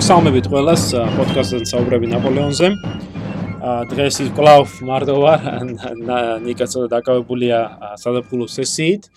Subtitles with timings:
[0.00, 2.68] მოგესალმებით ყველას პოდკასტზე საუბრები ნაპოლეონზე.
[3.90, 5.42] დღეს ის კლავ მარტო ვარ,
[6.40, 7.58] ნიკაცო დაკავებულია
[8.00, 9.10] სადაფულო სესიით.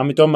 [0.00, 0.32] ამიტომ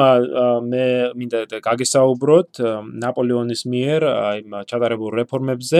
[0.69, 0.85] მე
[1.17, 2.61] მინდა გაგესაუბროთ
[3.01, 4.39] ნაპოლეონის მიერ აი
[4.69, 5.79] ჩატარებულ რეფორმებზე.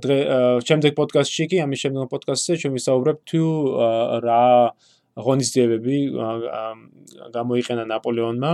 [0.00, 0.16] დღე
[0.64, 3.44] შემდეგ პოდკასტში კი ამის შემდეგ პოდკასტზე ჩვენ ვისაუბრებ თუ
[4.24, 4.44] რა
[5.20, 5.96] ღონისძიებები
[7.28, 8.52] გამოიყენა ნაპოლეონმა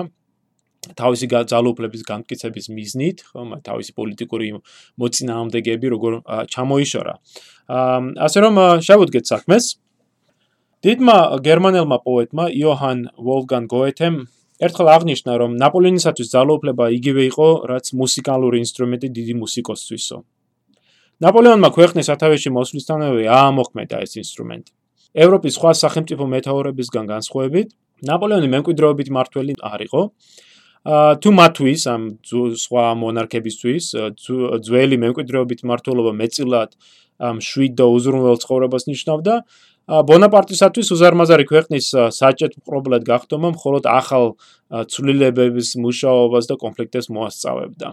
[0.80, 4.46] თავისი ძალაუფლების განმტკიცების მიზნით, ხო, თავისი პოლიტიკური
[4.96, 6.12] მოწინააღმდეგეები როგორ
[6.48, 7.14] ჩამოიშორა.
[8.26, 9.64] ასე რომ შევუდგეთ საქმეს.
[10.80, 14.16] დიდმა გერმანელმა პოეტმა იოჰან ვოლფგანგ გოეთემ
[14.60, 20.16] ერთხელ აღნიშნა, რომ ნაპოლეონისათვის ძალაუფლება იგივე იყო, რაც მუსიკალური ინსტრუმენტი დიდი მუსიკოსთვისო.
[21.20, 24.72] ნაპოლეონმა ქვეყნის სათავეში მოსვლისთანავე აამოქმედა ეს ინსტრუმენტი.
[25.24, 27.68] ევროპის სხვა სახელმწიფო მეთაურებისგან განსხვავებით,
[28.08, 30.02] ნაპოლეონი მემკვიდრეობით მართველი არ იყო.
[30.80, 32.02] თუ მათთვის ამ
[32.56, 33.84] სხვა მონარქებისთვის
[34.64, 36.70] ძველი მემკვიდრეობით მართლობა მეწილად
[37.20, 39.34] ამ შვიდ და უზრუნველ ცხოვრებას ნიშნავდა
[39.90, 41.86] ბონაპარტისათვის უზარმაზარი ქვეყნის
[42.16, 44.24] საჭეთ პრობლემად გახდომა მხოლოდ ახალ
[44.72, 47.88] ცვლილებების მუშაობას და კონფლიქტებს მოასწავებდა.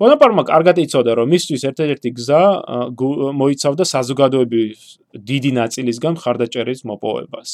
[0.00, 2.42] ბონაპარტმა კარგად იცოდა რომ მისთვის ერთ-ერთი გზა
[3.36, 4.78] მოიცავდა საზოგადოების
[5.30, 7.48] დიდი ნაწილისგან ხარდაჭერის მოპოვებას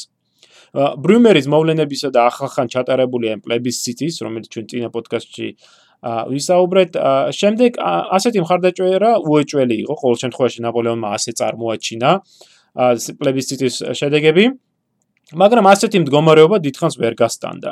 [0.75, 5.47] ბრიუმერის მოვლენებისა და ახალხან ჩატარებული ამ პლებისციტის, რომელიც ჩვენ წინა პოდკასტში
[6.07, 6.91] ვისაუბრეთ,
[7.33, 7.71] შემდეგ
[8.17, 12.09] ასეთი მხარდაჭერა უეჭველი იყო, ყოველ შემთხვევაში ნაპოლეონმა ასე წარმოაჩინა
[13.17, 14.45] პლებისციტის შედეგები,
[15.33, 17.71] მაგრამ ასეთი მდგომარეობა დიდხანს ვერ გასტანდა.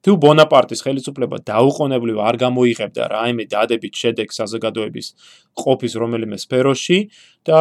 [0.00, 5.06] თუ ბონაპარტის ხელისუფლება დაუყოვნებლივ არ გამოიღებდა რაიმე დადებით შედეგს საზოგადოების
[5.60, 6.98] ყოფის რომელიმე სფეროში
[7.44, 7.60] და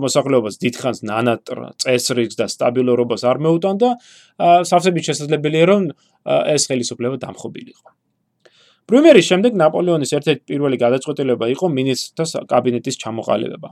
[0.00, 3.90] მოსახლეობას დიდხანს ნანატრ წესრიგს და სტაბილურობას არ მეუტანდა,
[4.64, 5.82] სავსებით შესაძლებელია რომ
[6.56, 7.88] ეს ხელისუფლება დამხობილიყო.
[8.86, 13.68] პრემიერის შემდეგ ნაპოლეონის ერთ-ერთი პირველი გადაწყვეტილება იყო მინისტრთა კაბინეტის ჩამოყალიბება.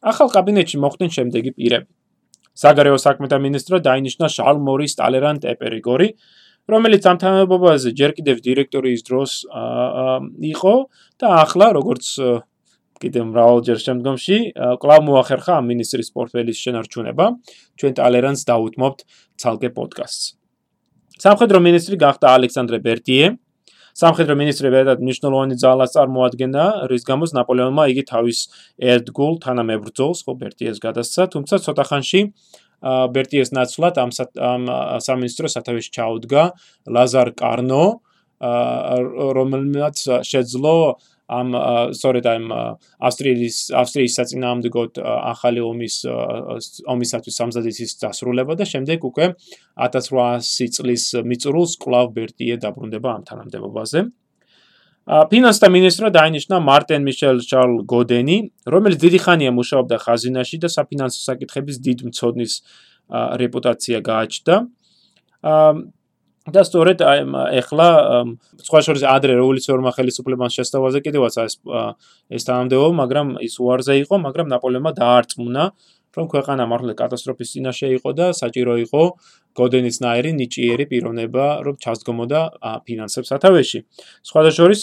[0.00, 1.90] ახალ კაბინეტში მოხდნენ შემდეგი პირები.
[2.60, 6.08] საგარეო საქმეთა მინისტრად დაინიშნა შარლ მორის ტალერან ტეპერიგორი,
[6.74, 9.32] რომელიც ამ თანამდებობაზე ჯერ კიდევ დირექტორის დროს
[10.50, 10.74] იყო
[11.20, 12.06] და ახლა როგორც
[13.00, 14.38] კიდევ მრავალჯერ შემდგომში
[14.80, 17.26] კლავ მოახერხა ამ მინისტრის პორტფელის შენარჩუნება.
[17.80, 18.98] ჩვენ ტალერანს დაუთმობთ
[19.40, 20.36] ცალკე პოდკასტს.
[21.20, 23.26] სამხედრო მინისტრი გახდა ალექსანდრე ბერტიე
[24.00, 28.38] სამხედრო მინისტრი მეტად მნიშვნელოვანი ძალას წარმოადგენდა რის გამოც ნაპოლეონმა იგი თავის
[28.94, 32.20] ერთგულ თანამებრძოლს ხო ბერტიეს გადასცა თუმცა ცოტა ხანში
[32.82, 34.10] ბერტიეს ნაცვლად ამ
[34.40, 34.62] ამ
[35.04, 36.44] სამინისტრო სათავეში ჩაუდგა
[36.96, 37.84] ლაზარ კარნო
[38.40, 40.76] რომელმაც შეძლო
[41.30, 41.54] ამ
[41.94, 42.44] სწორედ ამ
[43.06, 45.96] ავსტრიის ავსტრიის საწინააღმდეგოდ ახალი ომის
[46.90, 49.26] ომისათვის სამზადისის დასრულება და შემდეგ უკვე
[49.86, 54.08] 1800 წლის მიწურულს კლავ ბერტიე დაბრუნდება ამ თანამდებობაზე.
[55.10, 58.36] ფინანსთა მინისტრად დაინიშნა მარტენ მიშელ შარლ გოდენი,
[58.70, 62.52] რომელიც დიდი ხანია მუშაობდა ხაზინაში და საფინანსო საკითხების დიდ მწოდნის
[63.42, 64.56] რეპუტაცია გააჩნდა.
[66.50, 67.02] და სწორედ
[67.60, 67.86] ეხლა
[68.64, 71.54] სხვა შორის ადრე რევოლუციურმა ხელისუფლებამ შესთავაზე კიდევაც ეს
[72.32, 75.64] ეს თანამდებობა, მაგრამ ის უარზე იყო, მაგრამ ნაპოლეონმა დაარწმუნა,
[76.16, 79.02] რომ ქვეყანა მართლა კატასტროფის წინაშე იყო და საჭირო იყო
[79.58, 82.40] გოდენის ნაირი ნიჭიერი პიროვნება, რომ ჩასდგომოდა
[82.86, 83.78] ფინანსებს სათავეში.
[84.26, 84.82] სხვადასხვის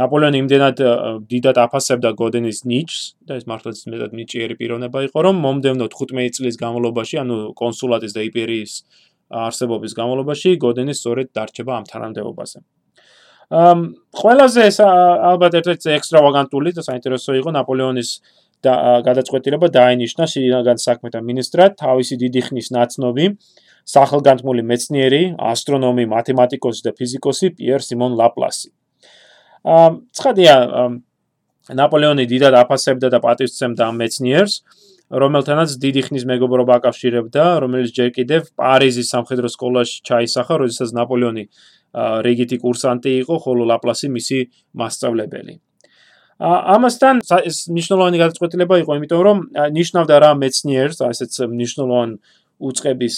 [0.00, 0.76] ნაპოლეონი იმდენად
[1.28, 6.56] დიდად აფასებდა გოდენის ნიჭს და ეს მართლაც მეტად ნიჭიერი პიროვნება იყო, რომ მომდევნო 15 წლის
[6.60, 8.72] განმავლობაში, ანუ კონსულატის და იპერიის
[9.30, 12.58] არსებობის განმავლობაში გოდენი სწორედ დარჩება ამ თანამდებობაზე.
[13.50, 13.78] ამ
[14.14, 18.10] ყველაზე ეს ალბათ ერთ-ერთი ექსტრავაგანტული და საინტერესო იყო ნაპოლეონის
[18.66, 23.26] გადაწყვეტილება დაინიშნა სინაგან საქმეთა მინისტრად თავისი დიდი ხნის ნაცნობი
[23.90, 28.68] სახელგანთმული მეცნიერი, ასტრონომი, მათემატიკოსი და ფიზიკოსი პიერ სიმონ ლაპლასი.
[29.64, 30.54] ამ ცხადია
[31.80, 34.54] ნაპოლეონი დიდად აფასებდა და პატივსცემდა ამ მეცნიერს,
[35.10, 41.44] რომელთანაც დიდი ხნის მეგობრობა აკავშირებდა, რომელიც ჯერ კიდევ პარიზის სამხედრო სკოლაში ჩაისახა, როდესაც ნაპოლეონი
[42.26, 44.38] რეგიტი კურსანტი იყო, ხოლო ლაპლასი მისი
[44.78, 45.54] მასწავლებელი.
[46.40, 49.38] ამასთან ეს მნიშვნელოვანი გადაწყვეტილება იყო, იმიტომ რომ
[49.76, 52.10] ნიშნავდა რა მეცნიერს, ასეც მნიშვნელოვან
[52.60, 53.16] უწყების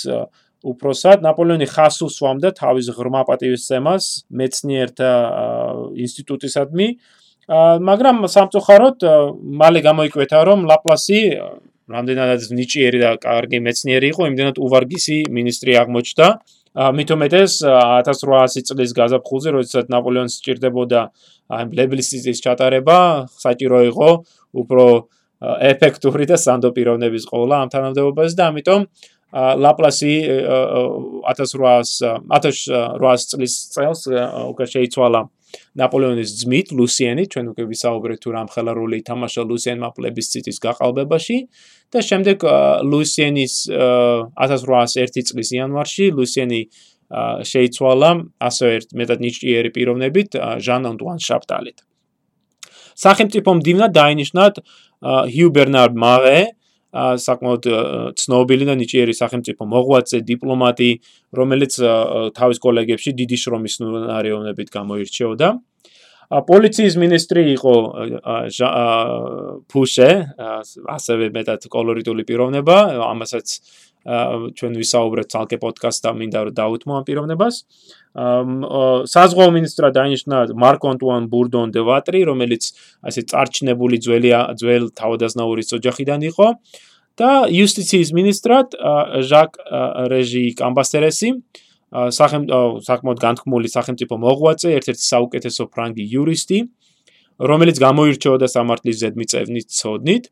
[0.63, 5.11] უпросად ნაპოლეონი ხას უსვამდა თავის ღრმა პატივისცემას მეცნიერთა
[6.03, 6.87] ინსტიტუტისადმი,
[7.89, 8.99] მაგრამ სამწუხაროდ
[9.63, 11.19] მალე გამოიკვეთა, რომ ლაპლასი
[11.91, 16.27] რამდენადაც ნიჭიერი და კარგი მეცნიერი იყო, იმდენად უვარგისი მინისტრი აღმოჩნდა.
[16.73, 17.59] მითუმეტეს
[18.09, 21.01] 1800 წლის გაზაფხულზე, როდესაც ნაპოლეონს სჭირდებოდა
[21.53, 24.09] აი ბლებლისის ჩატარება, საჭირო იყო
[24.57, 24.87] უფრო
[25.43, 28.81] ეფექტური და სანდო პიროვნების ყოლა ამ თანამდებობაზე და ამიტომ
[29.33, 30.15] ლაპლასი
[31.29, 31.93] 1800
[32.41, 34.01] 1800 წლის წელს
[34.49, 35.21] უკვე შეიცვალა
[35.77, 41.39] ნაპოლეონის ძმით ლუსიენი, ჩვენ უკვე ვისაუბრეთ თუ რამ ხელა როლი ითამაშა ლუსიენმა პლებისციტის გაყალბებაში
[41.93, 42.39] და შემდეგ
[42.93, 46.61] ლუსიენის 1801 წლის იანვარში ლუსიენი
[47.45, 48.11] შეიცვალა
[48.41, 50.31] ასე ერთ მეტად ნიჭიერი პიროვნებით
[50.65, 51.79] ჟან ანტუან შაპტალით.
[52.97, 54.45] სახელმწიფო მდივნად დაინიშნა
[55.33, 56.41] ჰიუ ბერნარ მარე,
[56.93, 57.65] საკმაოდ
[58.21, 60.91] ცნობილი და ნიჭიერი სახელმწიფო მოღვაწე, დიპლომატი,
[61.33, 61.73] რომელიც
[62.37, 65.49] თავის კოლეგებში დიდი შრომის ნარიოვნებით გამოირჩეოდა.
[66.33, 67.75] პოლიციის ministri იყო
[69.69, 70.11] ფუშე,
[70.89, 73.47] ასევე მეტად კოლორიტული პიროვნება, ამასაც
[74.03, 77.55] ჩვენ ვისაუბრეთ ცალკე პოდკასტსა მინდა რომ დაუთმო ამ პიროვნებას.
[79.15, 82.63] საზღვაო ministra დაინიშნა მარკ ანტუან ბურდონ დე ვატრი, რომელიც
[83.07, 86.47] ასე წარჩინებული ძველი ძველ თავადაზნაურის ოჯახიდან იყო
[87.17, 88.69] და იუსტიციის ministrat
[89.31, 89.51] ჟაკ
[90.13, 91.29] რეჟი კამბასტერესი,
[91.93, 96.59] სახელმწიფო განთქმული სახელმწიფო მოღვაწე, ერთ-ერთი საუკეთესო ფრანგი იურისტი,
[97.53, 100.25] რომელიც გამოირჩეოდა სამართლის ზედმიწევნით წოდნით.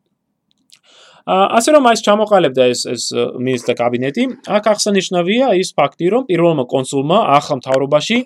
[1.30, 4.24] ასე რომ ეს ჩამოყალიბდა ეს ეს მინისტრთა კაბინეტი,
[4.56, 8.18] აქ აღსანიშნავია ის ფაქტი, რომ პირველმა კონსულმა ახალ მთავრობაში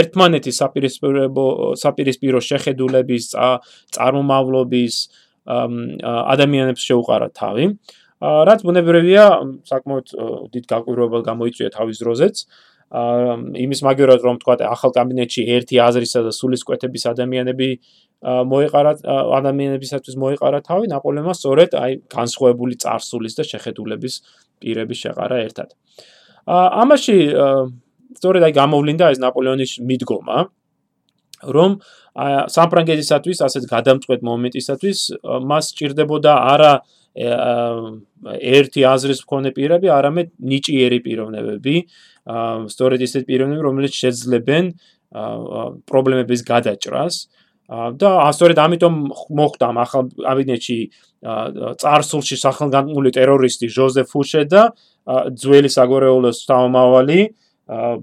[0.00, 1.46] ერთმანეთის საპირისპირო
[1.78, 3.24] საპირისპირო შეხედულების
[3.94, 4.94] წარმომავლობის
[5.46, 7.64] ადამიანებს შეუყარა თავი.
[8.24, 9.24] რაც ბუნებრივია,
[9.68, 10.06] საკმაოდ
[10.54, 12.36] დიდ გაკვირვებას გამოიწვია თავის დროზეც.
[12.94, 17.68] იმის მაგერად რომ თქვა ახალ კაბინეტში ერთი აზრისა და სულისკვეთების ადამიანები
[18.24, 18.92] მოიყარა
[19.38, 24.14] ადამიანებისათვის მოიყარა თავი ნაპოლეონმა სწორედ აი განსხვავებული წარსულის და შეხედულების
[24.64, 25.68] პირების შეყარა ერთად.
[26.48, 27.16] ამაში
[28.16, 30.38] სწორედ აი გამოვლინდა ეს ნაპოლეონის მიდგომა
[31.44, 31.70] რომ
[32.56, 34.98] სამფრანგეთისათვის ასეთ გადამწყვეტ მომენტისათვის
[35.50, 36.72] მას ჭირდებოდა არა
[37.14, 41.76] ერთი აზრის მქონე პირები, არამედ ნიჭიერი პიროვნებები,
[42.74, 44.64] სწორედ ისეთ პიროვნებები, რომელიც შეძლებენ
[45.86, 47.14] პრობლემების გადაჭრას.
[47.70, 48.94] და სწორედ ამიტომ
[49.40, 50.78] მოხდა ამ ახალ კაბინეტში
[51.80, 54.62] წარსულში სახელგანთქმული ტერორისტი ჯოზეფ ფუშე და
[55.32, 57.20] ძველი საგორეულოს თავმავალი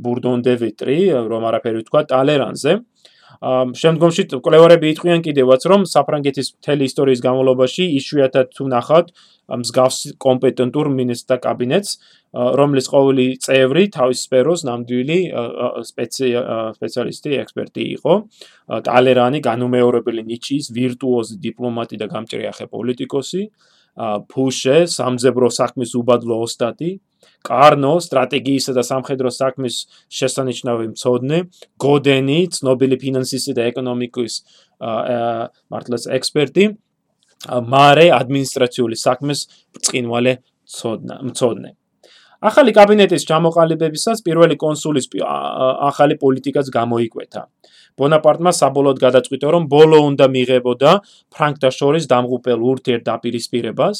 [0.01, 0.97] ბურდონდევიტრი,
[1.29, 2.73] რომ არაფერი ვთქვა, ტალერანზე.
[3.41, 9.07] შემდგომში კვლევარები იტყვიან კიდევაც, რომ საფრანგეთის მთელი ისტორიის განმავლობაში იშვიათად თუ ნახავთ
[9.59, 11.91] მსგავს კომპეტენტურ მინისტრთა კაბინეტს,
[12.31, 15.19] რომლის ყოველი წევრი თავის სფეროს ნამდვილი
[15.91, 18.13] სპეციალისტი, ექსპერტი იყო.
[18.87, 23.43] ტალერანი განუმეორებელი ნიჩის, ვირტუოზი დიპლომატი და გამჭრიახე პოლიტიკოსი,
[24.31, 26.91] ფუშე, სამძებრო საქმის უბადლო ოსტატი,
[27.43, 29.75] კარნო სტრატეგიისა და სამხედრო საქმის
[30.07, 31.39] შესანიშნავი მწოდნე,
[31.75, 34.33] გოდენი, ცნობილი ფინანსისტი და ეკონომიკის
[34.79, 36.65] მართლაც ექსპერტი,
[37.49, 39.39] მარე ადმინისტრაციული საქმის
[39.81, 40.33] წინვალე
[41.27, 41.69] მწოდნე.
[42.41, 45.05] ახალი კაბინეტის ჩამოყალიბებისას პირველი კონსულის
[45.89, 47.41] ახალი პოლიტიკაც გამოიკვეთა.
[47.99, 50.91] ბონაპარტმა საბოლოოდ გადაწყვიტა, რომ ბოლო უნდა მიიღებოდა
[51.35, 53.97] ფრანკთა შორის დამღუპელ ურთიერთდაპირისპირებას,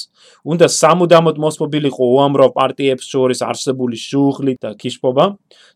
[0.48, 5.26] უნდა სამუდამოდ მოსპობილიყო უამრავ პარტიებს შორის არსებული შუღლი და კიშპობა.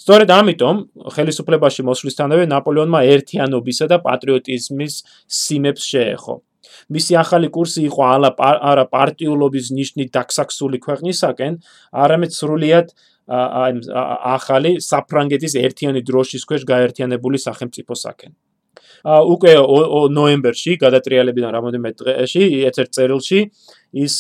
[0.01, 0.75] სწორედ ამიტომ
[1.13, 4.93] ხელისუფლებაში მოსვლისთანავე ნაპოლეონმა ერთიანობისა და პატრიოტიზმის
[5.27, 6.35] სიმებს შეეხო.
[6.91, 8.03] მისი ახალი კურსი იყო
[8.71, 11.59] არა პარტიულობის ნიშნით დაქსაქსული ქვეყნისაკენ,
[12.05, 12.95] არამედ სრულიად
[13.25, 18.35] ახალი საფრანგეთის ერთიანი დროშის ქვეშ გაერთიანებული სახელმწიფოსაკენ.
[19.05, 19.53] უკვე
[20.17, 23.39] ნოემბერში გადატრიალებიდან რამოდენიმე დღეში ერთ წერილში
[24.05, 24.15] ის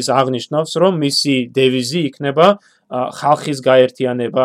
[0.00, 2.46] ის აღნიშნავს რომ მისი დევიზი იქნება
[3.20, 4.44] ხალხის გაერთიანება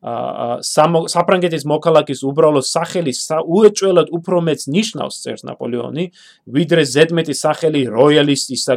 [0.00, 3.12] საფრანგეთის მოქალაქის უბრალო სახელი
[3.44, 6.04] უეჭველად უფრო მეც ნიშნავს წერს ნაპოლეონი
[6.48, 8.74] ვიდრე ზედმეტი სახელი როიალისტისა,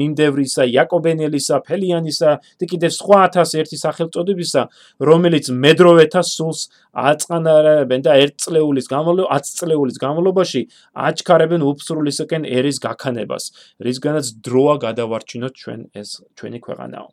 [0.00, 4.62] მიმდევრისა, იაკობენელისა, ფელიანისა და კიდევ სხვა 1001 სახელწოდებისა,
[4.96, 6.60] რომელიც მედროვეთა სულს
[6.92, 10.60] აწყანარებენ და ერთ წლეულის განმავლობაში 10 წლეულის განმავლობაში
[10.96, 13.44] აჩქარებენ უფსრულისაკენ ერის გაქანებას,
[13.76, 17.08] რისგანაც დროა გადავარჩინოთ ჩვენ ეს ჩვენი ქვეყანაო.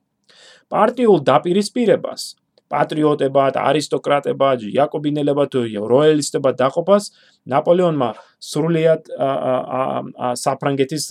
[0.70, 2.39] პარტიულ დაპირისპირებას
[2.70, 5.58] პატრიოტებად, არისტოკრატებად, იაკობინელებად,
[5.94, 7.10] როიალისტებად დაყოფას
[7.50, 8.10] ნაპოლეონმა
[8.40, 9.10] სრულიად
[10.44, 11.06] საფრანგეთის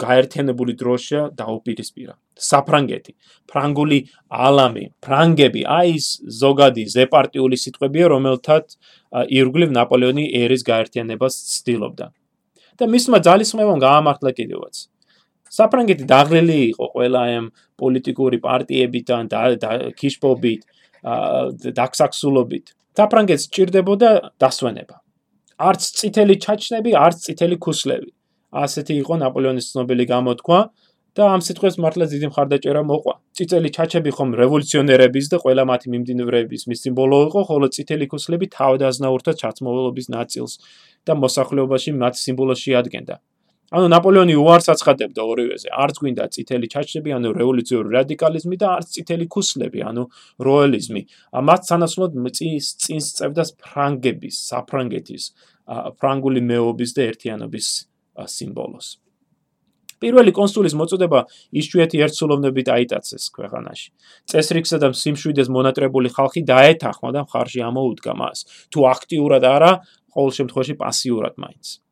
[0.00, 2.14] გაერთიანებული დროშა დაუპირისპირა.
[2.34, 3.12] საფრანგეთი,
[3.46, 6.06] ფრანგული ალამი, ფრანგები, აი ეს
[6.42, 8.74] ზოგადი ზეპარტიული სიტყვებია, რომელთაც
[9.38, 12.10] ირგვლივ ნაპოლეონი ერის გაერთიანებას ცდილობდა.
[12.74, 14.74] და მისმა ძალისხმევამ გაამართლა კიდევაც.
[15.56, 17.46] საფრანგეთი დაღლილი იყო ყველა ამ
[17.80, 19.40] პოლიტიკური პარტიებიდან და
[20.00, 20.60] ქიშპობით,
[21.78, 22.66] დაქსაქსულობით.
[22.98, 24.10] საფრანგეთს ჭირდებოდა
[24.42, 24.96] დასვენება.
[25.68, 28.10] არც წითელი ჩაჩნები, არც წითელი ქუსლები.
[28.54, 30.58] ასეთი იყო ნაპოლეონის ცნობილი გამოთქვა
[31.14, 33.14] და ამ სიტყვებს მართლა დიდი მხარდაჭერა მოყვა.
[33.38, 39.32] წითელი ჩაჩები ხომ რევოლუციონერების და ყველა მათი მიმდინარეების მის სიმბოლო იყო, ხოლო წითელი ქუსლები თავდაზნაურთა
[39.42, 40.52] ჩაცმულობის ნაწილს
[41.06, 43.14] და მოსახლეობაში მათ სიმბოლოში ადგენდა.
[43.74, 45.68] ანუ ნაპოლეონი უარს აცხადებდა ორივეზე.
[45.74, 50.02] არც გვინდა წითელი ჩაჩები, ანუ რევოლუციური რადიკალიზმი და არც წითელი ქუსლები, ანუ
[50.46, 51.02] როელიზმი.
[51.34, 55.24] მათ სანაცვლოდ წინს წინს წევდა ფრანგების, საფრანგეთის,
[55.98, 57.66] ფრანგული მეობის და ერთიანობის
[58.14, 58.88] სიმბოლოს.
[60.04, 61.20] პირველი კონსულის მოწოდება
[61.58, 63.88] ისჩვიათი ერთსულოვნებით აიტაცეს ქვეყანაში.
[64.28, 68.38] წესრიგსა და სიმშვიდეს მონატრებული ხალხი დაეთანხმა და მხარში ამოუდგა მას.
[68.70, 69.72] თუ აქტიურად არა,
[70.14, 71.83] ყოველ შემთხვევაში პასიურად მაინც.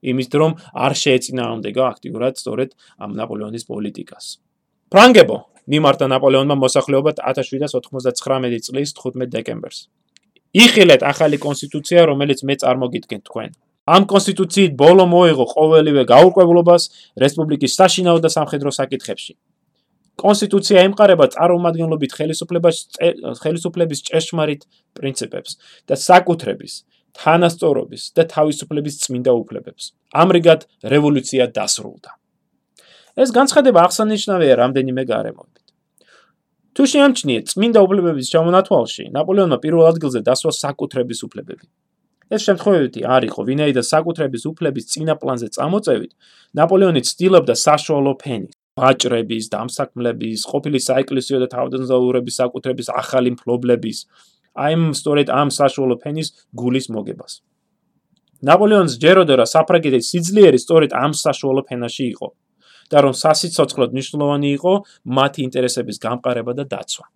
[0.00, 2.70] იმის დრო არ შეეწინააღმდეგა აქტიურად სწორედ
[3.04, 4.24] ამ ნაპოლეონის პოლიტიკას.
[4.90, 5.36] ფრანგებო
[5.70, 9.88] მიმართა ნაპოლეონმა მოსახლეობა 1799 წლის 15 დეკემბერს.
[10.50, 13.50] იხილეთ ახალი კონსტიტუცია, რომელიც მე წარმოგიდგენ თქვენ.
[13.86, 16.82] ამ კონსტიტუციით ბოლო მოიღო ყოველივე გაურკვევლობას
[17.22, 19.34] რესპუბლიკის საშინაო და სამხედრო საკითხებში.
[20.20, 22.76] კონსტიტუცია ემყარება წარმომადგენლობით ხელისუფლებას
[23.40, 24.62] ხელისუფლების ჭეშმარიტ
[24.98, 25.50] პრინციპებს
[25.88, 26.72] და საკუთრების,
[27.16, 29.84] თანასწორობის და თავისუფლების წმინდა უფლებებს.
[30.14, 30.60] ამრიგად
[30.92, 32.10] რევოლუცია დასრულდა.
[33.16, 35.66] ეს განცხადება აღსანიშნავია რამდენიმე გარემოებით.
[36.74, 41.66] თუ შეამჩნიეთ წმინდა უფლებების ჩამონათვალში, ნაპოლეონმა პირველ ადგილზე დასვა საკუთრების უფლებები.
[42.30, 46.12] ეს შემთხვევები არ იყო, ვინაიდან საკუთრების უფლების წინა პლანზე წამოწევით,
[46.54, 53.98] ნაპოლეონი ცდილობდა საშუალო ფენის, ბაჭრების, დამსაქმლების, ყოფილი საეკლესიო და თავდაცვის საკუთრების ახალი მფლობლების,
[54.56, 57.32] აი ამ სწორედ ამ საშუალო ფენის გულის მოგებას.
[58.40, 62.28] ნაპოლეონს ჯეროდა რა საფრანგეთის სიძლიერე სწორედ ამ საშუალო ფენაში იყო
[62.90, 64.72] და რომ სასიცოცხლოდ მნიშვნელოვანი იყო
[65.16, 67.06] მათი ინტერესების გამყარება და დაცვა.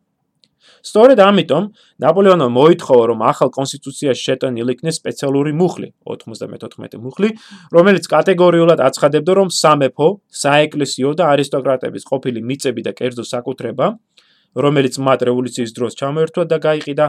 [0.85, 1.64] სწორედ ამიტომ
[2.05, 7.29] ნაპოლეონმა მოითხოვა რომ ახალ კონსტიტუციაში შეტანილი იქნეს სპეციალური მუხლი 94 მუხლი
[7.76, 10.09] რომელიც კატეგორიულად აცხადებდა რომ სამეფო,
[10.45, 13.87] საეკლესიო და არისტოკრატების ყოფილი მიწები და კერძო საკუთრება
[14.55, 17.07] რომელიც მათ რევოლუციის დროს ჩამოერთვა და გაიყიდა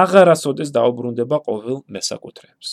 [0.00, 2.68] აღარასოდეს დაუბრუნდება ყოველ მესაკუთრეებს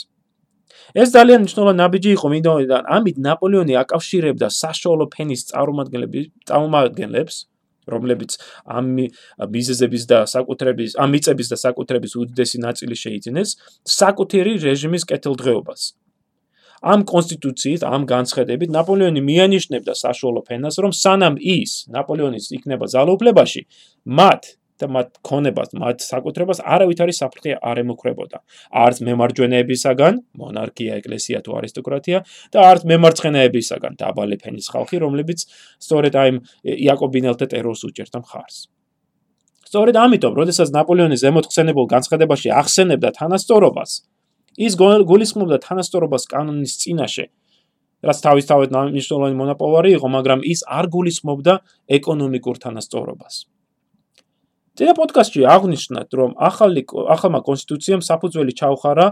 [0.99, 7.35] ეს ძალიან მნიშვნელოვანი ნაბიჯი იყო მინდორიდან ამით ნაპოლეონი აკავშირებდა საშუალო ფენის წარმომადგენლებს წარმომადგენლებს
[7.89, 8.37] რომლებიც
[8.69, 8.85] ამ
[9.49, 13.49] ბიზნესების და საკუთრების, ამ მიწების და საკუთრების უდიდესი ნაწილი შეიძინეს
[13.99, 15.81] საკუთარი რეჟიმის კეთილდღეობას.
[16.81, 23.61] ამ კონსტიტუციით, ამ განცხადებით ნაპოლეონი მიანიშნებდა საშუალო ფენას, რომ სანამ ის ნაპოლეონის იქნება ძალაუფლებაში,
[24.07, 28.39] მათ და მათ ქონებას, მათ საკუთრებას არავითარი საფრთხე არ ემუქრებოდა.
[28.71, 32.23] არც მემარჯვენეებისაგან, მონარქია, ეკლესია თუ არისტოკრატია
[32.55, 35.39] და არც მემარცხენეებისაგან, დაბალი ფენის ხალხი, რომლებიც
[35.83, 36.29] სწორედ აი
[36.87, 38.71] იაკობინელთა ტერორს უჭერდა მხარს.
[39.69, 43.91] სწორედ ამიტომ, როდესაც ნაპოლეონი ზემოთხსენებულ განცხადებაში ახსენებდა თანასწორობას,
[44.59, 47.25] ის გულისხმობდა თანასწორობას კანონის წინაშე,
[48.03, 51.53] რაც თავისთავად მნიშვნელოვანი მონოპოლარი იყო, მაგრამ ის არ გულისხმობდა
[51.99, 53.47] ეკონომიკურ თანასწორობას.
[54.79, 59.07] ძინა პოდკასტში აღნიშნეთ, რომ ახალი ახალმა კონსტიტუციამ საფუძველი ჩაუხარა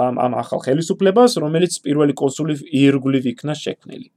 [0.00, 4.08] ამ ახალ ხელისუფლებას, რომელიც პირველი კონსული ირგვლივ იქნა შექმნილი.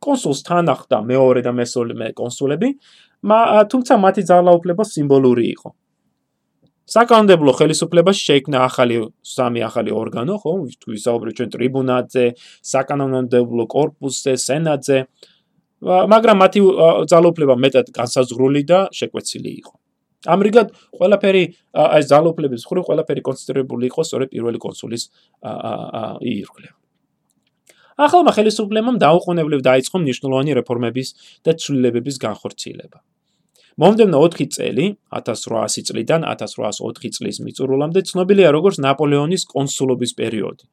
[0.00, 2.68] კონსულს თან ახდა მეორე და მესამე კონსულები,
[3.68, 5.68] თუმცა მათი ძალაუფლება სიმბოლური იყო.
[6.90, 10.52] საკანონმდებლო ხელისუფლებაში შეიქმნა ახალი სამი ახალი ორგანო, ხო,
[10.90, 12.24] ვისაუბრეთ ჩვენ ტრიბუნატზე,
[12.66, 14.98] საკანონმდებლო კორპუსზე, სენატზე,
[15.80, 16.60] მაგრამ მათი
[17.12, 19.74] ძალაუფლება მეტად განსაზღვრული და შეკვეცილი იყო.
[20.28, 20.68] ამრიგად
[21.00, 21.42] ყველაფერი
[21.80, 25.02] აი ზალოფლების ხრი ყველაფერი კონცენტრირებული იყო სწორედ პირველი კონსულის
[26.20, 26.74] ირგვლივ.
[28.00, 31.08] ახალმა ხელისუფლებამ დაუყოვნებლივ დაიწყო მნიშვნელოვანი რეფორმების
[31.44, 32.98] და ცვლილებების განხორციელება.
[33.78, 40.64] მომდევნო 4 წელი, 1800 წლიდან 1804 წლის მიწურულამდე ცნობილია როგორც ნაპოლეონის კონსულობის პერიოდი.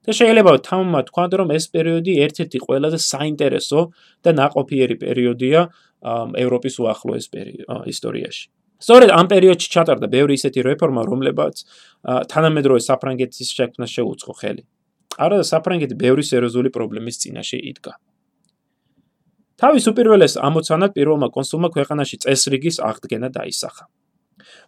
[0.00, 3.80] და შეიძლება თამამად თქვათ, რომ ეს პერიოდი ერთ-ერთი ყველაზე საინტერესო
[4.24, 5.60] და ნაყოფიერი პერიოდია
[6.40, 7.26] ევროპის უახლოეს
[7.92, 8.44] ისტორიაში.
[8.80, 11.54] სწორედ ამ პერიოდში ჩატარდა ბევრი ისეთი რეფორმა, რომლებაც
[12.32, 14.62] თანამედროვე საფრანგეთის შექმნას შეუწყო ხელი.
[15.20, 17.92] არა და საფრანგეთი ბევრი სერიოზული პრობლემის წინაშე იდგა.
[19.60, 23.84] თავის უპირველეს ამოცანად პირველმა კონსულმა ქვეყანაში წესრიგის აღდგენა დაისახა.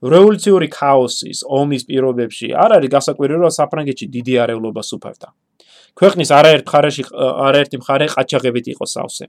[0.03, 5.29] რევოლუციური ქაოსის, ომის პირობებში არ არის გასაკვირი, რომ საფრანგეთში დიდი არეულობა სუფევდა.
[5.97, 7.03] ქვეყნის არაერთ მხარეში
[7.47, 9.27] არაერთი მხარე ყაჩაღებით იყო სავსე.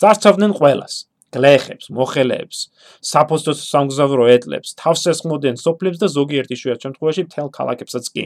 [0.00, 0.94] წარჩავდნენ ყველას.
[1.34, 2.58] გლეხებს, მოხელეებს,
[3.02, 8.24] საფოსტოს სამგზავრო ეტლებს, თავსესხმოდენ სოფლებს და ზოგიერთ იშვიათ შემთხვევაში მთელ ქალაქებსაც კი.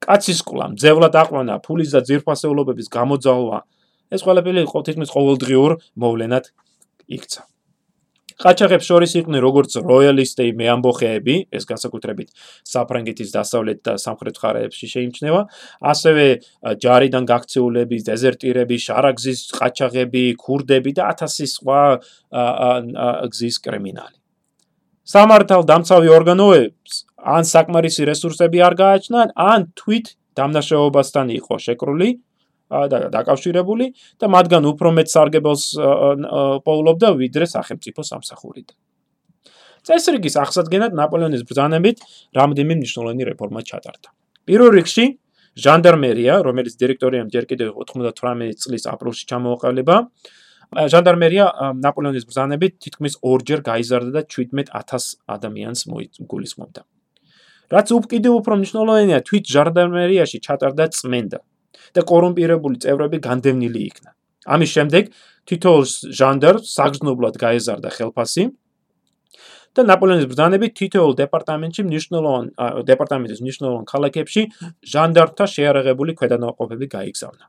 [0.00, 3.58] კაცის ყლა, ძევლად აყვანა, ფულის და ძირფასეულობების გამოძალვა,
[4.10, 6.44] ეს ყველაფერი თითქმის ყოველდღიურ მოვლენად
[7.10, 7.42] იქცა.
[8.40, 12.28] ყაჩაღებს შორის იყვნენ როგორც როიალისტები, მეამბოხეები, ეს განსაკუთრებით
[12.64, 15.42] საფრანგეთის დასავლეთ და სამხრეთ მხარეებში შეიმჩნევა,
[15.92, 16.24] ასევე
[16.80, 21.82] ჯარიდან გაქცეულები, დეზერტირები, შარაგზის ყაჩაღები, ქურდები და ათასი სხვა
[23.28, 24.16] გზის კრიმინალი.
[25.04, 30.06] სამართალ დამცავი ორგანოებს ან საკმარისი რესურსები არ გააჩნდათ, ან თვით
[30.38, 32.08] დამნაშავეობასთან იყო შეკრული
[32.70, 33.86] დაკავშირებული
[34.20, 35.64] და მათგან უფრო მეტ სარგებელს
[36.66, 38.76] პოულობდა ვიდრე სახელმწიფო სამსახურიდან.
[39.80, 41.98] წესრიგის აღსადგენად ნაპოლეონის ბრძანებით
[42.36, 44.08] რამდენიმე მნიშვნელოვანი რეფორმა ჩატარდა.
[44.46, 45.04] პირველ რიგში
[45.56, 49.96] ჟანდარმერია, რომელიც დირექტორიამ ჯერ კიდევ 98 წლის აპრილში ჩამოაყალიბა,
[50.70, 51.46] ჟანდარმერია
[51.82, 56.82] ნაპოლეონის ბრძანებით თითქმის ორჯერ გაიზარდა და 17000 ადამიანს მოიგულისხმობდა.
[57.70, 61.38] რაც უკიდე უფრო მნიშვნელოვანია, თვით ჟანდარმერიაში ჩატარდა წმენდა.
[61.96, 64.10] და კორუმპირებული წევრები განდევნილი იქნა.
[64.54, 65.04] ამის შემდეგ
[65.50, 65.84] თითოეულ
[66.18, 68.44] ჟანდარს საგზნობლად გაეზარდა ხელფასი
[69.76, 72.46] და ნაპოლეონის ბრძანებით თითოეულ დეპარტამენტში მნიშვნელოვან
[72.90, 74.42] დეპარტამენტის მნიშვნელოვან ქალაქებში
[74.92, 77.44] ჟანდარტთა შეარაღებული ქვედანაყოფები გაიგზავნა.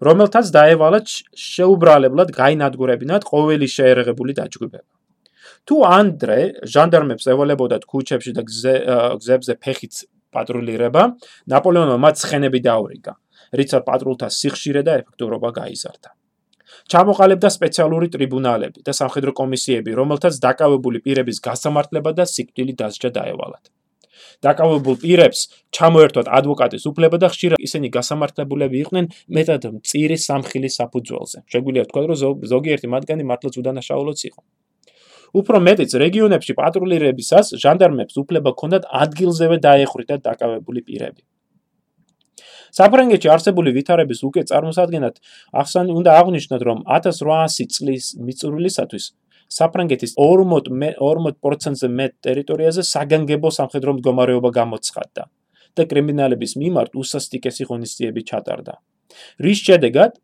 [0.00, 1.00] რომელთაც დაევალა
[1.36, 4.90] შეუბრალებლად გაინადგურებინათ ყოველი შეერაღებული დაჯგუფება.
[5.66, 9.94] თუ ანდრე ჟანდარმებს ევალებოდათ ქუჩებში და გზებზე ფეხით
[10.32, 11.02] პატრულირება,
[11.50, 13.12] ნაპოლეონმა მათ ცხენები დაურიგა.
[13.52, 16.10] რიცა პატრულთა სიხშირე და ეფექტურობა გაიზარდა.
[16.90, 23.64] ჩამოყალიბდა სპეციალური ტრიბუნალები და სამხედრო კომისიები, რომელთაც დაკავებული პირების გასამართლება და სიკვდილი დასჯა დაევალათ.
[24.44, 25.40] დაკავებულ პირებს
[25.76, 29.06] ჩამოერთვათ ადვოკატის უფლება და ხშირად ისინი გასამართლებულები იყვნენ
[29.38, 31.38] მეტად მწირი სამხილის საფუძველზე.
[31.52, 32.16] შეგვიძლია ვთქვა, რომ
[32.52, 34.40] ზოგიერთი მათგანი მართლაც უდანაშაულოც იყო.
[35.36, 41.22] უფრო მეტიც რეგიონებში პატრულირებისას ჟანდარმებს უფლება ჰქონდათ ადგილზევე დაეხრიტათ დაკავებული პირები.
[42.74, 45.14] საფრანგეთში არსებული ვითარების უკვე წარმოსადგენად
[45.62, 49.04] ახსენ უნდა აღნიშნოთ რომ 1800 წლის მიწურულისათვის
[49.46, 55.22] საფრანგეთის 40%-ზე მეტ ტერიტორიაზე საგანგებო სამხედრო მდგომარეობა გამოცხადდა
[55.76, 58.74] და კრიმინალების მიმართ უსასტიკესი ღონისძიებები ჩატარდა.
[59.44, 60.18] რის შედეგად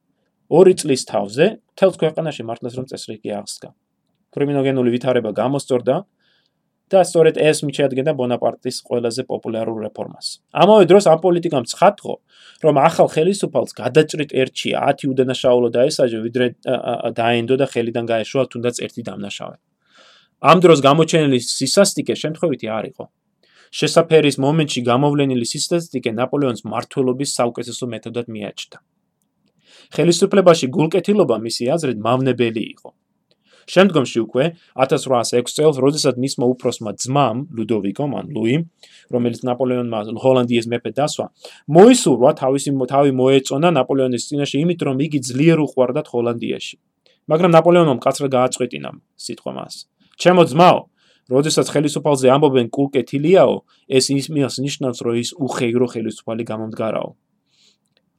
[0.50, 1.46] 2 წლის თავზე
[1.78, 3.68] თელს ქვეყანაში მართლაც რომ წესრიგი აღსდგა.
[4.32, 5.96] კრიმინოგენული ვითარება გამოსწორდა
[6.92, 10.26] და სწორედ ეს მიჩადგენდა ბონაპარტის ყველაზე პოპულარულ რეფორმას.
[10.52, 12.14] ამავე დროს ამ პოლიტიკამ ცხადყო,
[12.64, 16.46] რომ ახალ ხელისუფალს გადაჭრით ერთია 10 უდანაშაულო დაესაჯა, ვიდრე
[17.16, 19.56] დაენდო და ხელიდან გაეშვა თუნდაც ერთი დამნაშავე.
[20.42, 23.04] ამ დროს გამოჩენილი სისასტიკე შემთხვევითი არ იყო.
[23.72, 28.78] შესაფერის მომენტში გამოვლენილი სისასტიკე ნაპოლეონის მართლობის საუკეთესო მეთოდად მიაჩნდა.
[29.96, 32.88] ხელისუფლებაში გულკეთილობა მისი აზრით მავნებელი იყო.
[33.68, 34.44] შემდგომში უკვე
[34.74, 38.56] 1806 წელს, როდესაც მისმა უფროსმა ძმამ, ლუდოვიკომ ან ლუი,
[39.12, 41.26] რომელიც ნაპოლეონმა ჰოლანდიის მეფე დასვა,
[41.70, 46.76] მოისურვა თავისი თავი მოეწონა ნაპოლეონის წინაშე იმით, რომ იგი ძლიერ უყვარდათ ჰოლანდიაში.
[47.30, 49.74] მაგრამ ნაპოლეონმა მკაცრად გააწყვეტინა სიტყვა მას.
[50.18, 50.80] ჩემო ძმაო,
[51.30, 53.54] როდესაც ხელისუფალზე ამბობენ კულკეთილიაო,
[53.86, 54.26] ეს იმის
[54.66, 57.10] ნიშნავს, რომ ის უხეირო ხელისუფალი გამომდგარაო.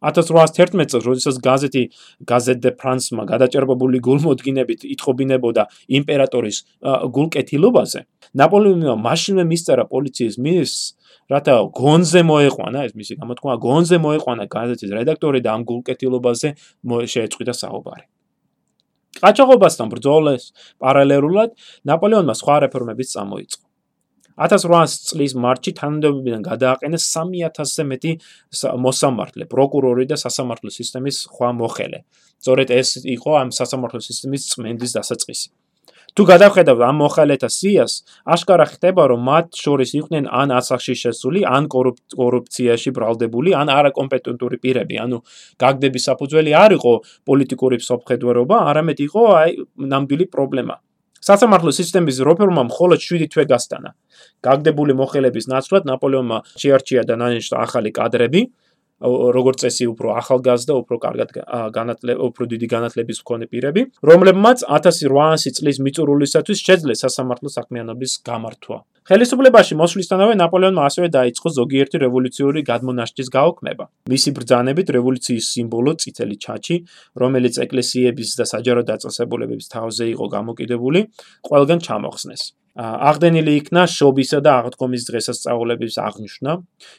[0.04, 1.84] 1811 წელს, როდესაც გაზეთი
[2.28, 5.63] გაზეთ დე ფრანსმა გადაჭერბებული გულმოდგინებით იტყობინებოდა
[6.00, 6.58] იმპერატორის
[7.16, 8.00] გულკეთილობაზე,
[8.36, 10.84] ნაპოლეონმა მაშინვე მისწერა პოლიციის მინისტრს,
[11.32, 16.50] რათა გონზე მოეყვანა, ეს მისი გამოთქმა, გონზე მოეყვანა გაზეთის რედაქტორი და ამ გულკეთილობაზე
[17.13, 18.06] შეეწყვიტა საუბარი.
[19.24, 20.44] ყაჩაღობასთან ბრძოლეს
[20.82, 21.54] პარალელურად
[21.88, 23.62] ნაპოლეონმა სხვა რეფორმებიც წამოიწყო.
[24.38, 28.12] 1800 წლის მარტში თანამდებობიდან გადააყენეს 3000-ზე მეტი
[28.86, 32.00] მოსამართლე, პროკურორი და სასამართლო სისტემის სხვა მოხელე.
[32.41, 35.48] სწორედ ეს იყო ამ სასამართლო სისტემის წმენდის დასაწყისი.
[36.13, 37.93] თუ გადავხედავ ამ მოხალეთა სიას,
[38.34, 45.02] აშკარა ხდება, რომ მათ შორის იყვნენ ან ასახში შესული, ან კორუფციაში ბრალდებული, ან არაკომპეტენტური პირები.
[45.02, 45.17] ანუ
[45.58, 46.93] გაგდების საფუძველი არ იყო
[47.26, 49.50] პოლიტიკური მსოფლმხედველობა, არამედ იყო აი
[49.89, 50.76] ნამდვილი პრობლემა.
[51.23, 53.89] სასამართლო სისტემის რეფორმა მხოლოდ 7 თვე გასტანა.
[54.43, 58.41] გაგდებული მოხელების ნაცვლად ნაპოლეონმა შეარჩია და ნანიშნა ახალი კადრები,
[59.03, 61.29] როგორც წესი უფრო ახალგაზრდა, უფრო კარგად
[61.75, 68.77] განათლება, უფრო დიდი განათლების მქონე პირები, რომლებმაც 1800 წლის მიწურულისათვის შეძლეს სასამართლო საქმიანობის გამართვა.
[69.04, 73.86] ხელისუფლებაში მოსვლისთანავე ნაპოლეონმა ასევე დაიწყო ზოგიერთი რევოლუციური გადმონაშთის გაოქმება.
[74.08, 76.76] მისი ბრძანებით რევოლუციის სიმბოლო წითელი ჩაჩი,
[77.20, 81.00] რომელიც ეკლესიების და საჯარო დაწესებულებების თავზე იყო გამოკიდებული,
[81.44, 82.42] ყველგან ჩამოხსნეს.
[82.74, 86.52] აღდენილი იქნა შობისა და აღდგომის დღესასწაულების აღნიშვნა,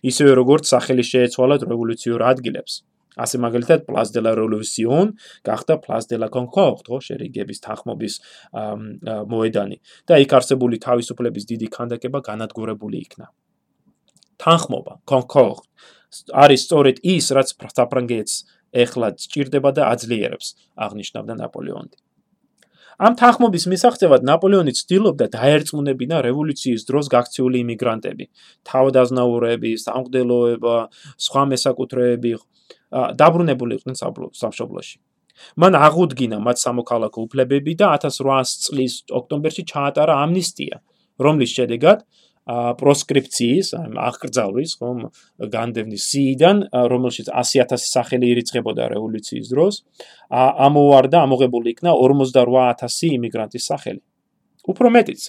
[0.07, 2.85] ისევე როგორც სახელი შეეცვალათ რევოლუციურ ადგილებს.
[3.17, 8.15] ასე მაგალითად, Place de la Révolution გახდა Place de la Concorde, ხო, შერიგების თანხმობის
[9.31, 9.77] მოედანი
[10.09, 13.27] და იქ არსებული თავისუფლების დიდი ქანდაკება განადგურებული იქნა.
[14.39, 15.69] თანხმობა, Concorde
[16.31, 18.35] არის სწორედ ის, რაც საფრანგეთს
[18.75, 21.97] ეხლა ჭირდება და აძლიერებს, აღნიშნავდა ნაპოლეონი.
[22.95, 28.25] ამ თანხმობის მისაღწევად ნაპოლეონი ცდილობდა დაერწმუნებინა რევოლუციის დროს გაქცეული იმიგრანტები,
[28.71, 30.77] თავდაზნაურები, სამგდელოება,
[31.27, 32.33] სხვა მესაკუთრეები
[32.95, 33.97] დაბრუნებული იყვნენ
[34.43, 34.97] სამშობლოში.
[35.59, 40.79] მან აღუდგინა მათ სამოქალაქო უფლებები და 1800 წლის ოქტომბერში ჩაატარა ამნისტია,
[41.19, 42.07] რომლის შედეგად
[42.45, 44.99] პროსკრიფციის, აი აღკრძალვის, ხომ,
[45.49, 46.57] განდევნის სიიდან,
[46.93, 49.81] რომელშიც 100000 სახელი ირიცხებოდა რევოლუციის დროს,
[50.69, 54.03] ამოვარდა, ამოღებული იქნა 48000 იმიგრანტის სახელი.
[54.65, 55.23] უფრო მეტიც,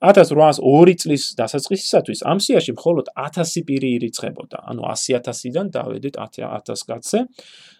[0.00, 7.18] 1802 წლის დასაწყისისათვის ამ სიაში მხოლოდ 1000 პირი ირიცხებოდა, ანუ 100000-დან დავედით 100000 კაცზე.